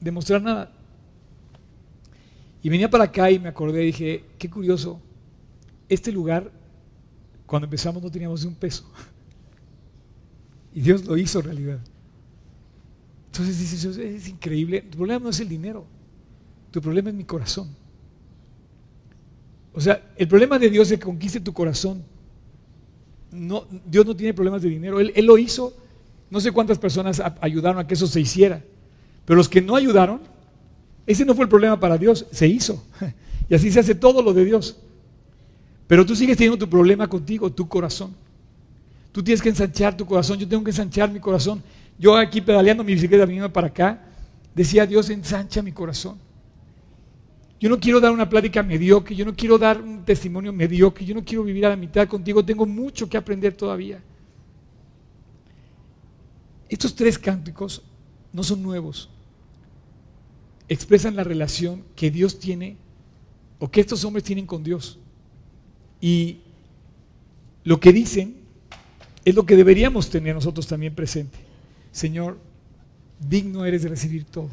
[0.00, 0.72] de mostrar nada.
[2.62, 5.00] Y venía para acá y me acordé, dije, qué curioso,
[5.88, 6.50] este lugar,
[7.46, 8.90] cuando empezamos no teníamos un peso.
[10.72, 11.80] Y Dios lo hizo realidad.
[13.26, 14.82] Entonces dices, es increíble.
[14.82, 15.84] Tu problema no es el dinero,
[16.70, 17.74] tu problema es mi corazón.
[19.72, 22.02] O sea, el problema de Dios es que conquiste tu corazón.
[23.86, 25.00] Dios no tiene problemas de dinero.
[25.00, 25.74] Él, él lo hizo.
[26.30, 28.62] No sé cuántas personas ayudaron a que eso se hiciera.
[29.24, 30.20] Pero los que no ayudaron,
[31.06, 32.26] ese no fue el problema para Dios.
[32.30, 32.84] Se hizo.
[33.50, 34.76] Y así se hace todo lo de Dios.
[35.88, 38.14] Pero tú sigues teniendo tu problema contigo, tu corazón.
[39.10, 41.60] Tú tienes que ensanchar tu corazón, yo tengo que ensanchar mi corazón.
[41.98, 44.00] Yo aquí pedaleando mi bicicleta viniendo para acá,
[44.54, 46.16] decía Dios, ensancha mi corazón.
[47.60, 51.14] Yo no quiero dar una plática mediocre, yo no quiero dar un testimonio mediocre, yo
[51.14, 54.02] no quiero vivir a la mitad contigo, tengo mucho que aprender todavía.
[56.70, 57.82] Estos tres cánticos
[58.32, 59.10] no son nuevos,
[60.68, 62.78] expresan la relación que Dios tiene
[63.58, 64.98] o que estos hombres tienen con Dios.
[66.00, 66.38] Y
[67.64, 68.36] lo que dicen
[69.22, 71.38] es lo que deberíamos tener nosotros también presente.
[71.92, 72.38] Señor,
[73.18, 74.48] digno eres de recibir todo.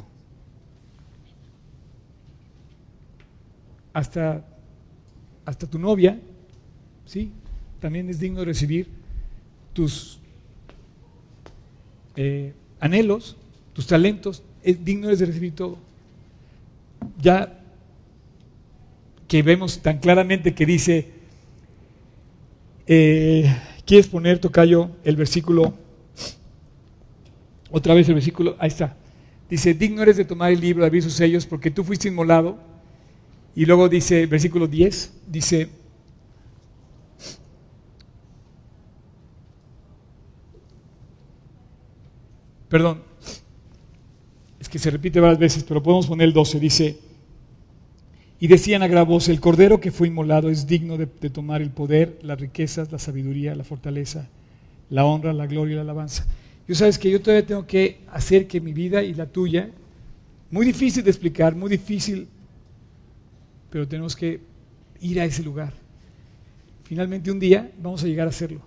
[3.98, 4.46] Hasta,
[5.44, 6.20] hasta tu novia,
[7.08, 7.32] ¿sí?
[7.80, 8.88] También es digno de recibir
[9.74, 10.20] tus
[12.16, 13.36] eh, anhelos,
[13.74, 15.80] tus talentos, es digno de recibir todo.
[17.20, 17.60] Ya
[19.28, 21.10] que vemos tan claramente que dice,
[22.86, 23.52] eh,
[23.84, 25.74] ¿Quieres poner, Tocayo, el versículo
[27.72, 28.96] Otra vez el versículo, ahí está.
[29.50, 32.77] Dice, digno eres de tomar el libro, de abrir sus sellos, porque tú fuiste inmolado.
[33.58, 35.68] Y luego dice, versículo 10, dice,
[42.70, 43.02] perdón,
[44.60, 47.00] es que se repite varias veces, pero podemos poner el 12, dice,
[48.40, 51.64] y decían a gran voz, el cordero que fue inmolado es digno de, de tomar
[51.64, 54.30] el poder, las riquezas, la sabiduría, la fortaleza,
[54.92, 56.28] la honra, la gloria y la alabanza.
[56.68, 59.72] Yo sabes que yo todavía tengo que hacer que mi vida y la tuya,
[60.52, 62.28] muy difícil de explicar, muy difícil,
[63.70, 64.40] pero tenemos que
[65.02, 65.74] ir a ese lugar.
[66.84, 68.62] Finalmente un día vamos a llegar a hacerlo.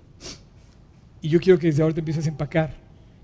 [1.22, 2.74] Y yo quiero que desde ahora te empieces a empacar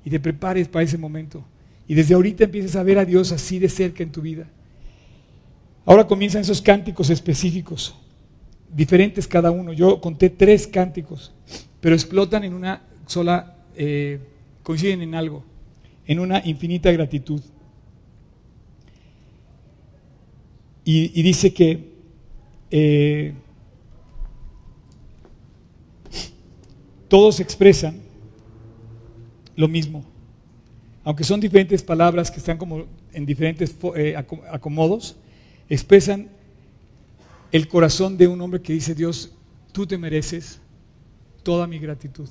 [0.04, 1.44] y te prepares para ese momento.
[1.88, 4.48] Y desde ahorita empieces a ver a Dios así de cerca en tu vida.
[5.84, 7.94] Ahora comienzan esos cánticos específicos,
[8.74, 9.72] diferentes cada uno.
[9.72, 11.32] Yo conté tres cánticos,
[11.80, 14.18] pero explotan en una sola, eh,
[14.62, 15.44] coinciden en algo,
[16.06, 17.40] en una infinita gratitud.
[20.88, 21.90] Y, dice que
[22.70, 23.34] eh,
[27.08, 28.00] todos expresan
[29.56, 30.04] lo mismo.
[31.02, 34.14] Aunque son diferentes palabras que están como en diferentes eh,
[34.48, 35.16] acomodos,
[35.68, 36.28] expresan
[37.50, 39.32] el corazón de un hombre que dice, Dios,
[39.72, 40.60] tú te mereces
[41.42, 42.28] toda mi gratitud.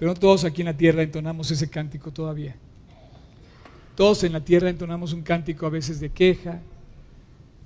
[0.00, 2.56] Pero no todos aquí en la tierra entonamos ese cántico todavía.
[3.94, 6.62] Todos en la tierra entonamos un cántico a veces de queja,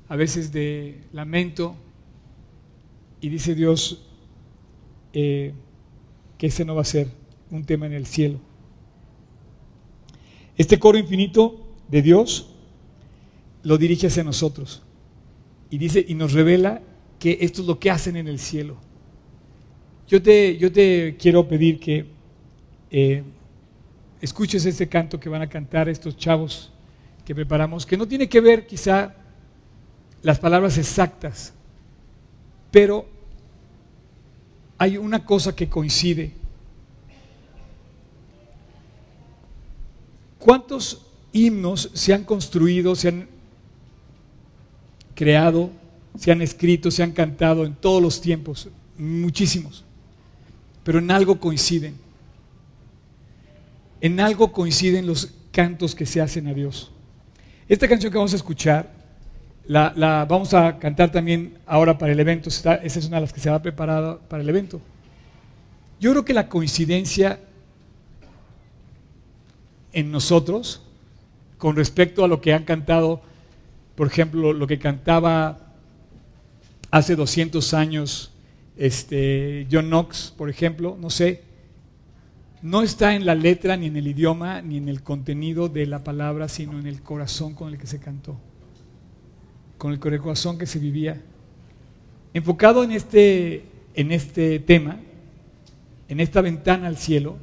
[0.09, 1.77] a veces de lamento,
[3.21, 4.05] y dice Dios
[5.13, 5.55] eh,
[6.37, 7.07] que ese no va a ser
[7.53, 8.41] un tema en el cielo.
[10.57, 12.51] Este coro infinito de Dios
[13.63, 14.83] lo dirige hacia nosotros
[15.71, 16.83] y dice y nos revela
[17.21, 18.77] que esto es lo que hacen en el cielo.
[20.09, 22.14] Yo te, yo te quiero pedir que
[22.97, 23.25] eh,
[24.21, 26.71] escuches este canto que van a cantar estos chavos
[27.25, 29.17] que preparamos, que no tiene que ver quizá
[30.23, 31.53] las palabras exactas,
[32.71, 33.05] pero
[34.79, 36.35] hay una cosa que coincide.
[40.39, 43.29] ¿Cuántos himnos se han construido, se han
[45.17, 45.69] creado,
[46.17, 48.69] se han escrito, se han cantado en todos los tiempos?
[48.97, 49.85] Muchísimos.
[50.85, 52.04] Pero en algo coinciden.
[54.01, 56.91] En algo coinciden los cantos que se hacen a Dios.
[57.69, 58.91] Esta canción que vamos a escuchar
[59.67, 62.49] la, vamos a cantar también ahora para el evento.
[62.51, 64.81] esa es una de las que se va preparada para el evento.
[66.01, 67.41] Yo creo que la coincidencia
[69.93, 70.83] en nosotros
[71.57, 73.23] con respecto a lo que han cantado,
[73.95, 75.73] por ejemplo, lo que cantaba
[76.91, 78.33] hace 200 años
[78.77, 81.43] este, John Knox, por ejemplo, no sé,
[82.65, 86.03] no está en la letra, ni en el idioma, ni en el contenido de la
[86.03, 88.37] palabra, sino en el corazón con el que se cantó
[89.85, 91.21] con el corazón que se vivía.
[92.33, 94.99] Enfocado en este, en este tema,
[96.09, 97.37] en esta ventana al cielo,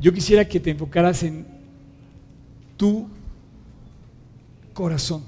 [0.00, 1.46] yo quisiera que te enfocaras en
[2.78, 3.06] tu
[4.72, 5.22] corazón.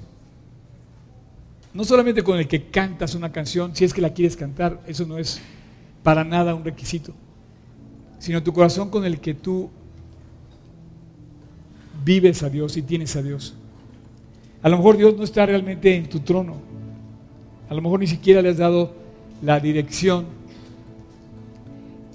[1.75, 5.05] No solamente con el que cantas una canción, si es que la quieres cantar, eso
[5.05, 5.41] no es
[6.01, 7.13] para nada un requisito,
[8.23, 9.69] sino tu corazón con el que tú
[12.05, 13.53] vives a Dios y tienes a Dios.
[14.61, 16.55] A lo mejor Dios no está realmente en tu trono.
[17.69, 18.93] A lo mejor ni siquiera le has dado
[19.41, 20.27] la dirección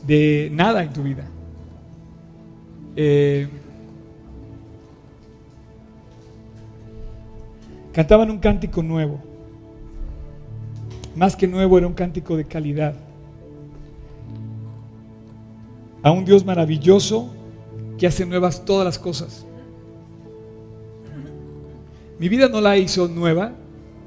[0.07, 1.27] de nada en tu vida.
[2.97, 3.47] Eh,
[7.93, 9.21] cantaban un cántico nuevo.
[11.15, 13.08] Más que nuevo, era un cántico de calidad.
[16.03, 17.29] A un Dios maravilloso
[17.99, 19.45] que hace nuevas todas las cosas.
[22.19, 23.53] Mi vida no la hizo nueva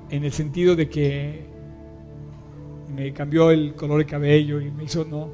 [0.10, 1.46] en el sentido de que
[2.94, 5.30] me cambió el color de cabello y me hizo, no,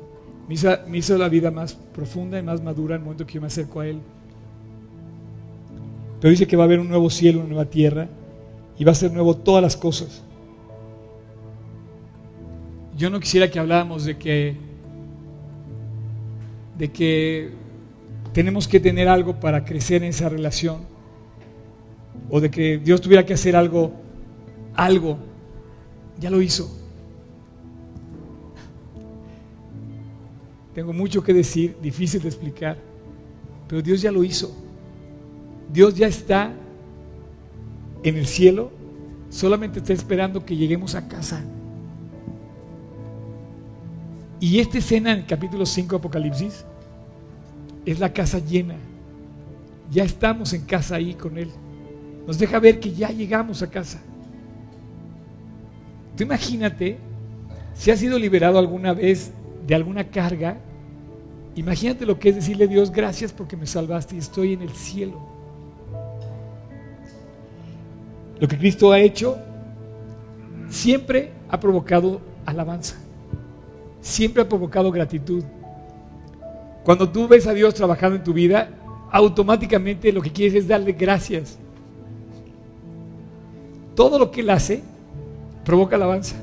[0.48, 3.48] me hizo, la vida más profunda y más madura en el momento que yo me
[3.48, 4.00] acerco a Él.
[6.22, 8.08] Pero dice que va a haber un nuevo cielo, una nueva tierra
[8.78, 10.24] y va a ser nuevo todas las cosas.
[12.96, 14.67] Yo no quisiera que habláramos de que
[16.78, 17.50] de que
[18.34, 20.82] tenemos que tener algo para crecer en esa relación
[22.30, 23.94] o de que Dios tuviera que hacer algo,
[24.76, 25.18] algo,
[26.20, 26.72] ya lo hizo.
[30.74, 32.78] Tengo mucho que decir, difícil de explicar,
[33.68, 34.56] pero Dios ya lo hizo.
[35.74, 36.54] Dios ya está
[38.04, 38.72] en el cielo,
[39.30, 41.44] solamente está esperando que lleguemos a casa.
[44.40, 46.66] Y esta escena en el capítulo 5 de Apocalipsis
[47.86, 48.76] es la casa llena.
[49.90, 51.50] Ya estamos en casa ahí con Él.
[52.28, 54.00] Nos deja ver que ya llegamos a casa.
[56.16, 56.98] Tú imagínate
[57.74, 59.32] si has sido liberado alguna vez
[59.66, 60.58] de alguna carga.
[61.56, 64.72] Imagínate lo que es decirle a Dios, gracias porque me salvaste y estoy en el
[64.72, 65.20] cielo.
[68.40, 69.40] Lo que Cristo ha hecho
[70.70, 73.07] siempre ha provocado alabanza
[74.08, 75.44] siempre ha provocado gratitud.
[76.84, 78.70] Cuando tú ves a Dios trabajando en tu vida,
[79.12, 81.58] automáticamente lo que quieres es darle gracias.
[83.96, 84.82] Todo lo que Él hace
[85.66, 86.36] provoca alabanza.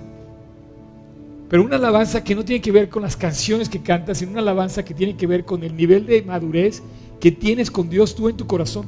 [1.48, 4.40] Pero una alabanza que no tiene que ver con las canciones que cantas, sino una
[4.40, 6.82] alabanza que tiene que ver con el nivel de madurez
[7.20, 8.86] que tienes con Dios tú en tu corazón.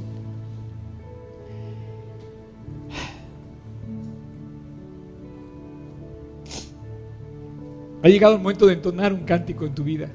[8.03, 10.09] Ha llegado el momento de entonar un cántico en tu vida.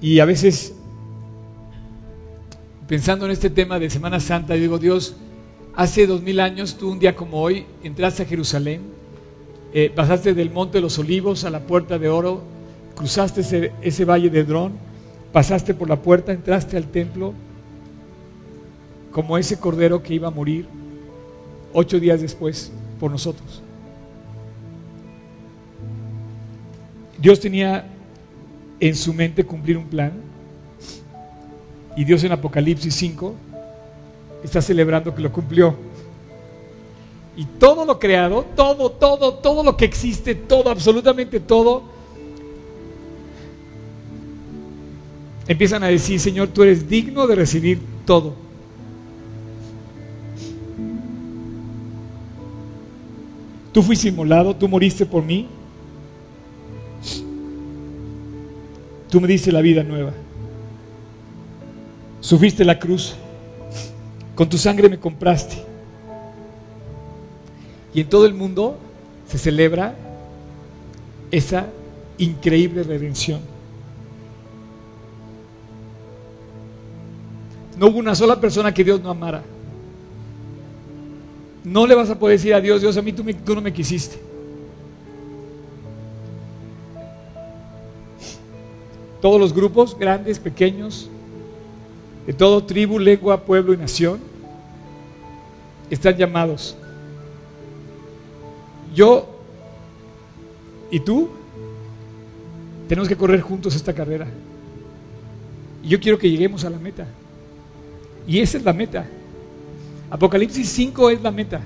[0.00, 0.74] Y a veces,
[2.86, 5.16] pensando en este tema de Semana Santa, digo, Dios,
[5.74, 8.82] hace dos mil años, tú un día como hoy, entraste a Jerusalén,
[9.72, 12.42] eh, pasaste del Monte de los Olivos a la Puerta de Oro,
[12.94, 14.72] cruzaste ese, ese valle de Drón,
[15.32, 17.32] pasaste por la puerta, entraste al templo,
[19.12, 20.66] como ese cordero que iba a morir
[21.72, 22.70] ocho días después
[23.00, 23.62] por nosotros.
[27.18, 27.84] Dios tenía
[28.78, 30.12] en su mente cumplir un plan
[31.96, 33.34] y Dios en Apocalipsis 5
[34.44, 35.74] está celebrando que lo cumplió.
[37.36, 41.82] Y todo lo creado, todo, todo, todo lo que existe, todo, absolutamente todo,
[45.48, 48.34] empiezan a decir, Señor, tú eres digno de recibir todo.
[53.72, 55.48] Tú fuiste inmolado, tú moriste por mí,
[59.10, 60.12] Tú me diste la vida nueva.
[62.20, 63.14] Sufriste la cruz.
[64.34, 65.56] Con tu sangre me compraste.
[67.94, 68.78] Y en todo el mundo
[69.26, 69.94] se celebra
[71.30, 71.66] esa
[72.18, 73.40] increíble redención.
[77.78, 79.42] No hubo una sola persona que Dios no amara.
[81.64, 83.72] No le vas a poder decir a Dios, Dios, a mí tú, tú no me
[83.72, 84.27] quisiste.
[89.20, 91.08] Todos los grupos, grandes, pequeños,
[92.26, 94.20] de todo tribu, lengua, pueblo y nación,
[95.90, 96.76] están llamados.
[98.94, 99.26] Yo
[100.90, 101.28] y tú
[102.88, 104.26] tenemos que correr juntos esta carrera.
[105.82, 107.06] Y yo quiero que lleguemos a la meta.
[108.26, 109.06] Y esa es la meta.
[110.10, 111.60] Apocalipsis 5 es la meta.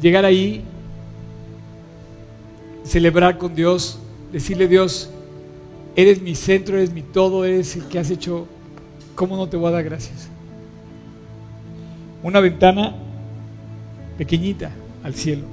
[0.00, 0.62] Llegar ahí,
[2.84, 3.98] celebrar con Dios,
[4.30, 5.10] decirle Dios,
[5.96, 8.46] Eres mi centro, eres mi todo, eres el que has hecho.
[9.14, 10.28] ¿Cómo no te voy a dar gracias?
[12.22, 12.94] Una ventana
[14.18, 14.70] pequeñita
[15.04, 15.44] al cielo,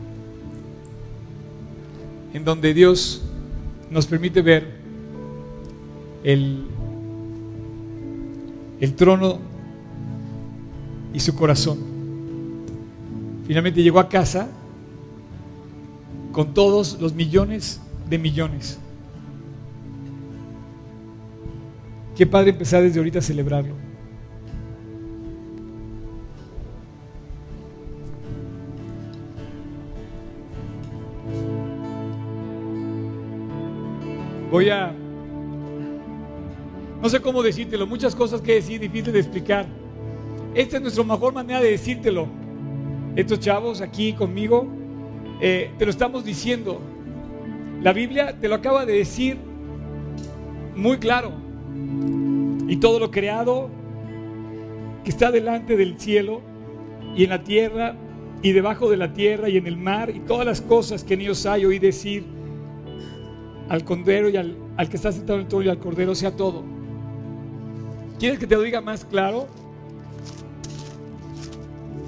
[2.34, 3.24] en donde Dios
[3.90, 4.80] nos permite ver
[6.24, 6.66] el,
[8.80, 9.40] el trono
[11.14, 11.78] y su corazón.
[13.46, 14.48] Finalmente llegó a casa
[16.32, 18.80] con todos los millones de millones
[22.22, 23.74] Qué padre empezar desde ahorita a celebrarlo.
[34.52, 34.94] Voy a...
[37.02, 39.66] No sé cómo decírtelo, muchas cosas que decir, difícil de explicar.
[40.54, 42.28] Esta es nuestra mejor manera de decírtelo.
[43.16, 44.68] Estos chavos aquí conmigo,
[45.42, 46.82] eh, te lo estamos diciendo.
[47.82, 49.40] La Biblia te lo acaba de decir
[50.76, 51.41] muy claro
[52.72, 53.70] y todo lo creado
[55.04, 56.42] que está delante del cielo
[57.18, 57.98] y en la tierra
[58.42, 61.20] y debajo de la tierra y en el mar y todas las cosas que en
[61.20, 62.24] ellos hay, oí decir
[63.68, 64.56] al cordero y al,
[64.90, 66.64] que está sentado en el trono y al cordero sea todo.
[68.18, 69.48] ¿Quieres que te lo diga más claro?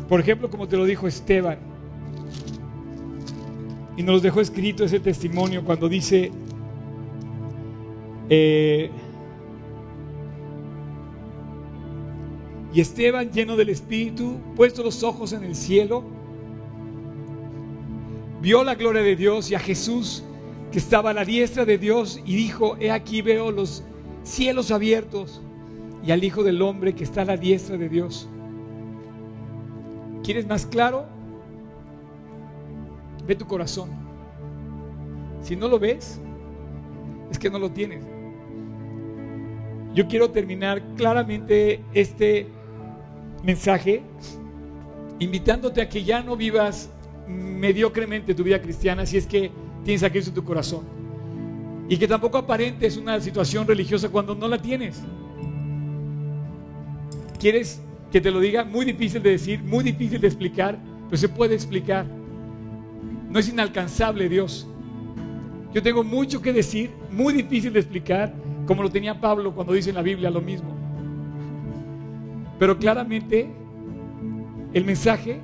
[0.07, 1.57] Por ejemplo, como te lo dijo Esteban,
[3.97, 6.31] y nos dejó escrito ese testimonio cuando dice,
[8.29, 8.89] eh,
[12.73, 16.03] Y Esteban, lleno del Espíritu, puesto los ojos en el cielo,
[18.41, 20.23] vio la gloria de Dios y a Jesús
[20.71, 23.83] que estaba a la diestra de Dios y dijo, he aquí veo los
[24.23, 25.39] cielos abiertos
[26.03, 28.27] y al Hijo del Hombre que está a la diestra de Dios.
[30.23, 31.05] ¿Quieres más claro?
[33.27, 33.91] Ve tu corazón.
[35.41, 36.19] Si no lo ves,
[37.29, 38.03] es que no lo tienes.
[39.93, 42.47] Yo quiero terminar claramente este
[43.43, 44.01] mensaje
[45.19, 46.89] invitándote a que ya no vivas
[47.27, 49.51] mediocremente tu vida cristiana si es que
[49.83, 50.81] tienes a en tu corazón.
[51.89, 55.01] Y que tampoco aparentes una situación religiosa cuando no la tienes.
[57.39, 57.81] ¿Quieres
[58.11, 58.63] que te lo diga?
[58.63, 62.05] Muy difícil de decir, muy difícil de explicar, pero se puede explicar.
[63.29, 64.67] No es inalcanzable Dios.
[65.73, 68.33] Yo tengo mucho que decir, muy difícil de explicar,
[68.65, 70.82] como lo tenía Pablo cuando dice en la Biblia lo mismo.
[72.63, 73.49] Pero claramente
[74.73, 75.41] el mensaje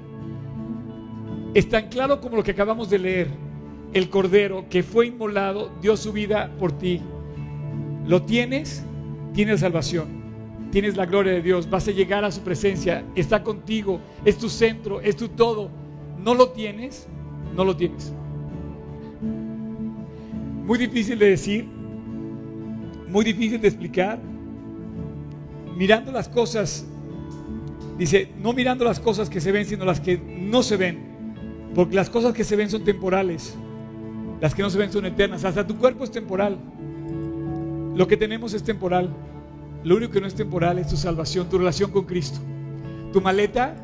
[1.54, 3.28] es tan claro como lo que acabamos de leer.
[3.92, 7.02] El Cordero que fue inmolado dio su vida por ti.
[8.08, 8.86] Lo tienes,
[9.34, 10.08] tienes salvación.
[10.72, 14.48] Tienes la gloria de Dios, vas a llegar a su presencia, está contigo, es tu
[14.48, 15.70] centro, es tu todo.
[16.24, 17.06] No lo tienes,
[17.54, 18.14] no lo tienes.
[20.66, 21.66] Muy difícil de decir,
[23.10, 24.22] muy difícil de explicar.
[25.76, 26.86] Mirando las cosas,
[28.00, 30.98] dice, no mirando las cosas que se ven, sino las que no se ven.
[31.76, 33.56] Porque las cosas que se ven son temporales,
[34.42, 35.44] las que no se ven son eternas.
[35.46, 36.58] Hasta tu cuerpo es temporal.
[37.96, 39.14] Lo que tenemos es temporal.
[39.84, 42.40] Lo único que no es temporal es tu salvación, tu relación con Cristo.
[43.14, 43.76] Tu maleta,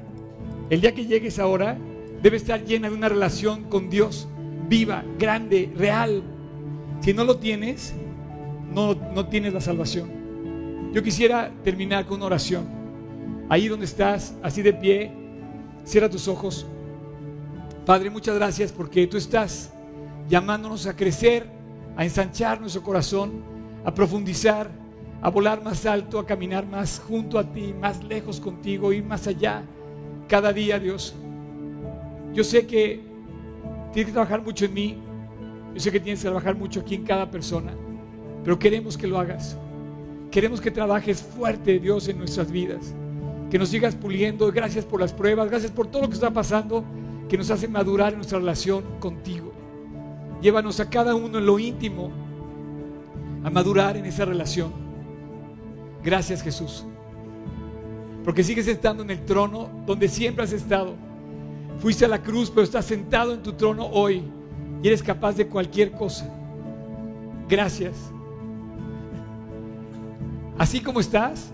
[0.70, 1.78] el día que llegues ahora,
[2.22, 4.28] debe estar llena de una relación con Dios,
[4.68, 6.24] viva, grande, real.
[7.02, 7.94] Si no lo tienes,
[8.74, 10.10] no, no tienes la salvación.
[10.94, 12.85] Yo quisiera terminar con una oración.
[13.48, 15.12] Ahí donde estás, así de pie,
[15.84, 16.66] cierra tus ojos.
[17.86, 19.72] Padre, muchas gracias porque tú estás
[20.28, 21.46] llamándonos a crecer,
[21.96, 23.44] a ensanchar nuestro corazón,
[23.84, 24.70] a profundizar,
[25.22, 29.28] a volar más alto, a caminar más junto a ti, más lejos contigo, ir más
[29.28, 29.64] allá
[30.28, 31.16] cada día, Dios.
[32.34, 33.02] Yo sé que
[33.94, 34.98] tienes que trabajar mucho en mí,
[35.74, 37.74] yo sé que tienes que trabajar mucho aquí en cada persona,
[38.44, 39.58] pero queremos que lo hagas.
[40.32, 42.94] Queremos que trabajes fuerte, Dios, en nuestras vidas.
[43.56, 44.52] Que nos sigas puliendo.
[44.52, 46.84] Gracias por las pruebas, gracias por todo lo que está pasando
[47.30, 49.54] que nos hace madurar en nuestra relación contigo.
[50.42, 52.12] Llévanos a cada uno en lo íntimo
[53.46, 54.74] a madurar en esa relación.
[56.04, 56.84] Gracias Jesús.
[58.26, 60.94] Porque sigues estando en el trono donde siempre has estado.
[61.80, 64.22] Fuiste a la cruz, pero estás sentado en tu trono hoy
[64.84, 66.30] y eres capaz de cualquier cosa.
[67.48, 67.96] Gracias.
[70.58, 71.54] Así como estás,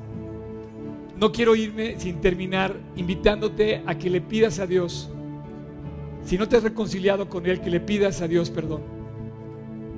[1.21, 5.07] no quiero irme sin terminar invitándote a que le pidas a Dios
[6.25, 8.81] si no te has reconciliado con Él, que le pidas a Dios perdón.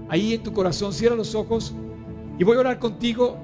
[0.10, 1.74] Ahí en tu corazón, cierra los ojos
[2.38, 3.38] y voy a orar contigo.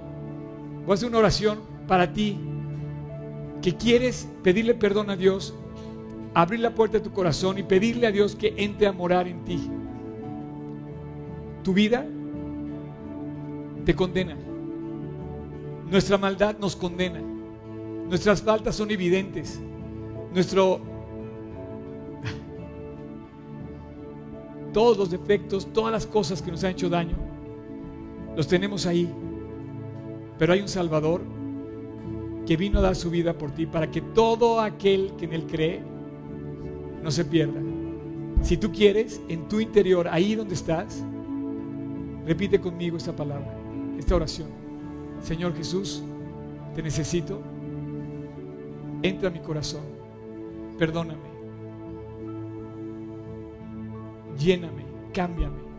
[0.86, 2.38] Voy a hacer una oración para ti
[3.62, 5.54] que quieres pedirle perdón a Dios,
[6.34, 9.44] abrir la puerta de tu corazón y pedirle a Dios que entre a morar en
[9.46, 9.70] ti.
[11.64, 12.06] Tu vida
[13.86, 14.38] te condena.
[15.90, 17.39] Nuestra maldad nos condena.
[18.10, 19.60] Nuestras faltas son evidentes.
[20.34, 20.82] Nuestro
[24.74, 27.16] todos los defectos, todas las cosas que nos han hecho daño,
[28.36, 29.10] los tenemos ahí.
[30.38, 31.22] Pero hay un Salvador
[32.46, 35.46] que vino a dar su vida por ti para que todo aquel que en Él
[35.46, 35.82] cree
[37.04, 37.60] no se pierda.
[38.42, 41.04] Si tú quieres, en tu interior, ahí donde estás,
[42.26, 43.54] repite conmigo esta palabra,
[43.98, 44.48] esta oración.
[45.22, 46.02] Señor Jesús,
[46.74, 47.42] te necesito.
[49.02, 49.84] Entra a mi corazón.
[50.78, 51.30] Perdóname.
[54.40, 54.84] lléname,
[55.14, 55.70] cámbiame.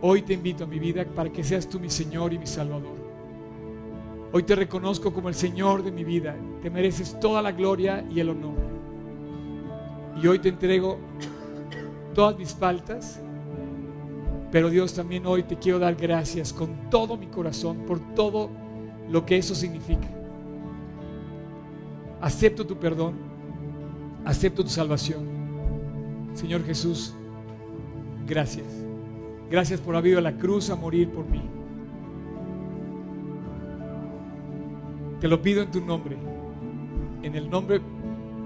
[0.00, 2.96] Hoy te invito a mi vida para que seas tú mi Señor y mi Salvador.
[4.32, 6.36] Hoy te reconozco como el Señor de mi vida.
[6.62, 8.56] Te mereces toda la gloria y el honor.
[10.20, 10.98] Y hoy te entrego
[12.14, 13.20] todas mis faltas.
[14.50, 18.50] Pero Dios también hoy te quiero dar gracias con todo mi corazón por todo
[19.10, 20.15] lo que eso significa.
[22.20, 23.14] Acepto tu perdón.
[24.24, 25.36] Acepto tu salvación.
[26.34, 27.14] Señor Jesús,
[28.26, 28.66] gracias.
[29.50, 31.42] Gracias por haber ido a la cruz a morir por mí.
[35.20, 36.16] Te lo pido en tu nombre,
[37.22, 37.80] en el nombre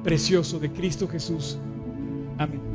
[0.05, 1.59] precioso de Cristo Jesús.
[2.39, 2.70] Amén.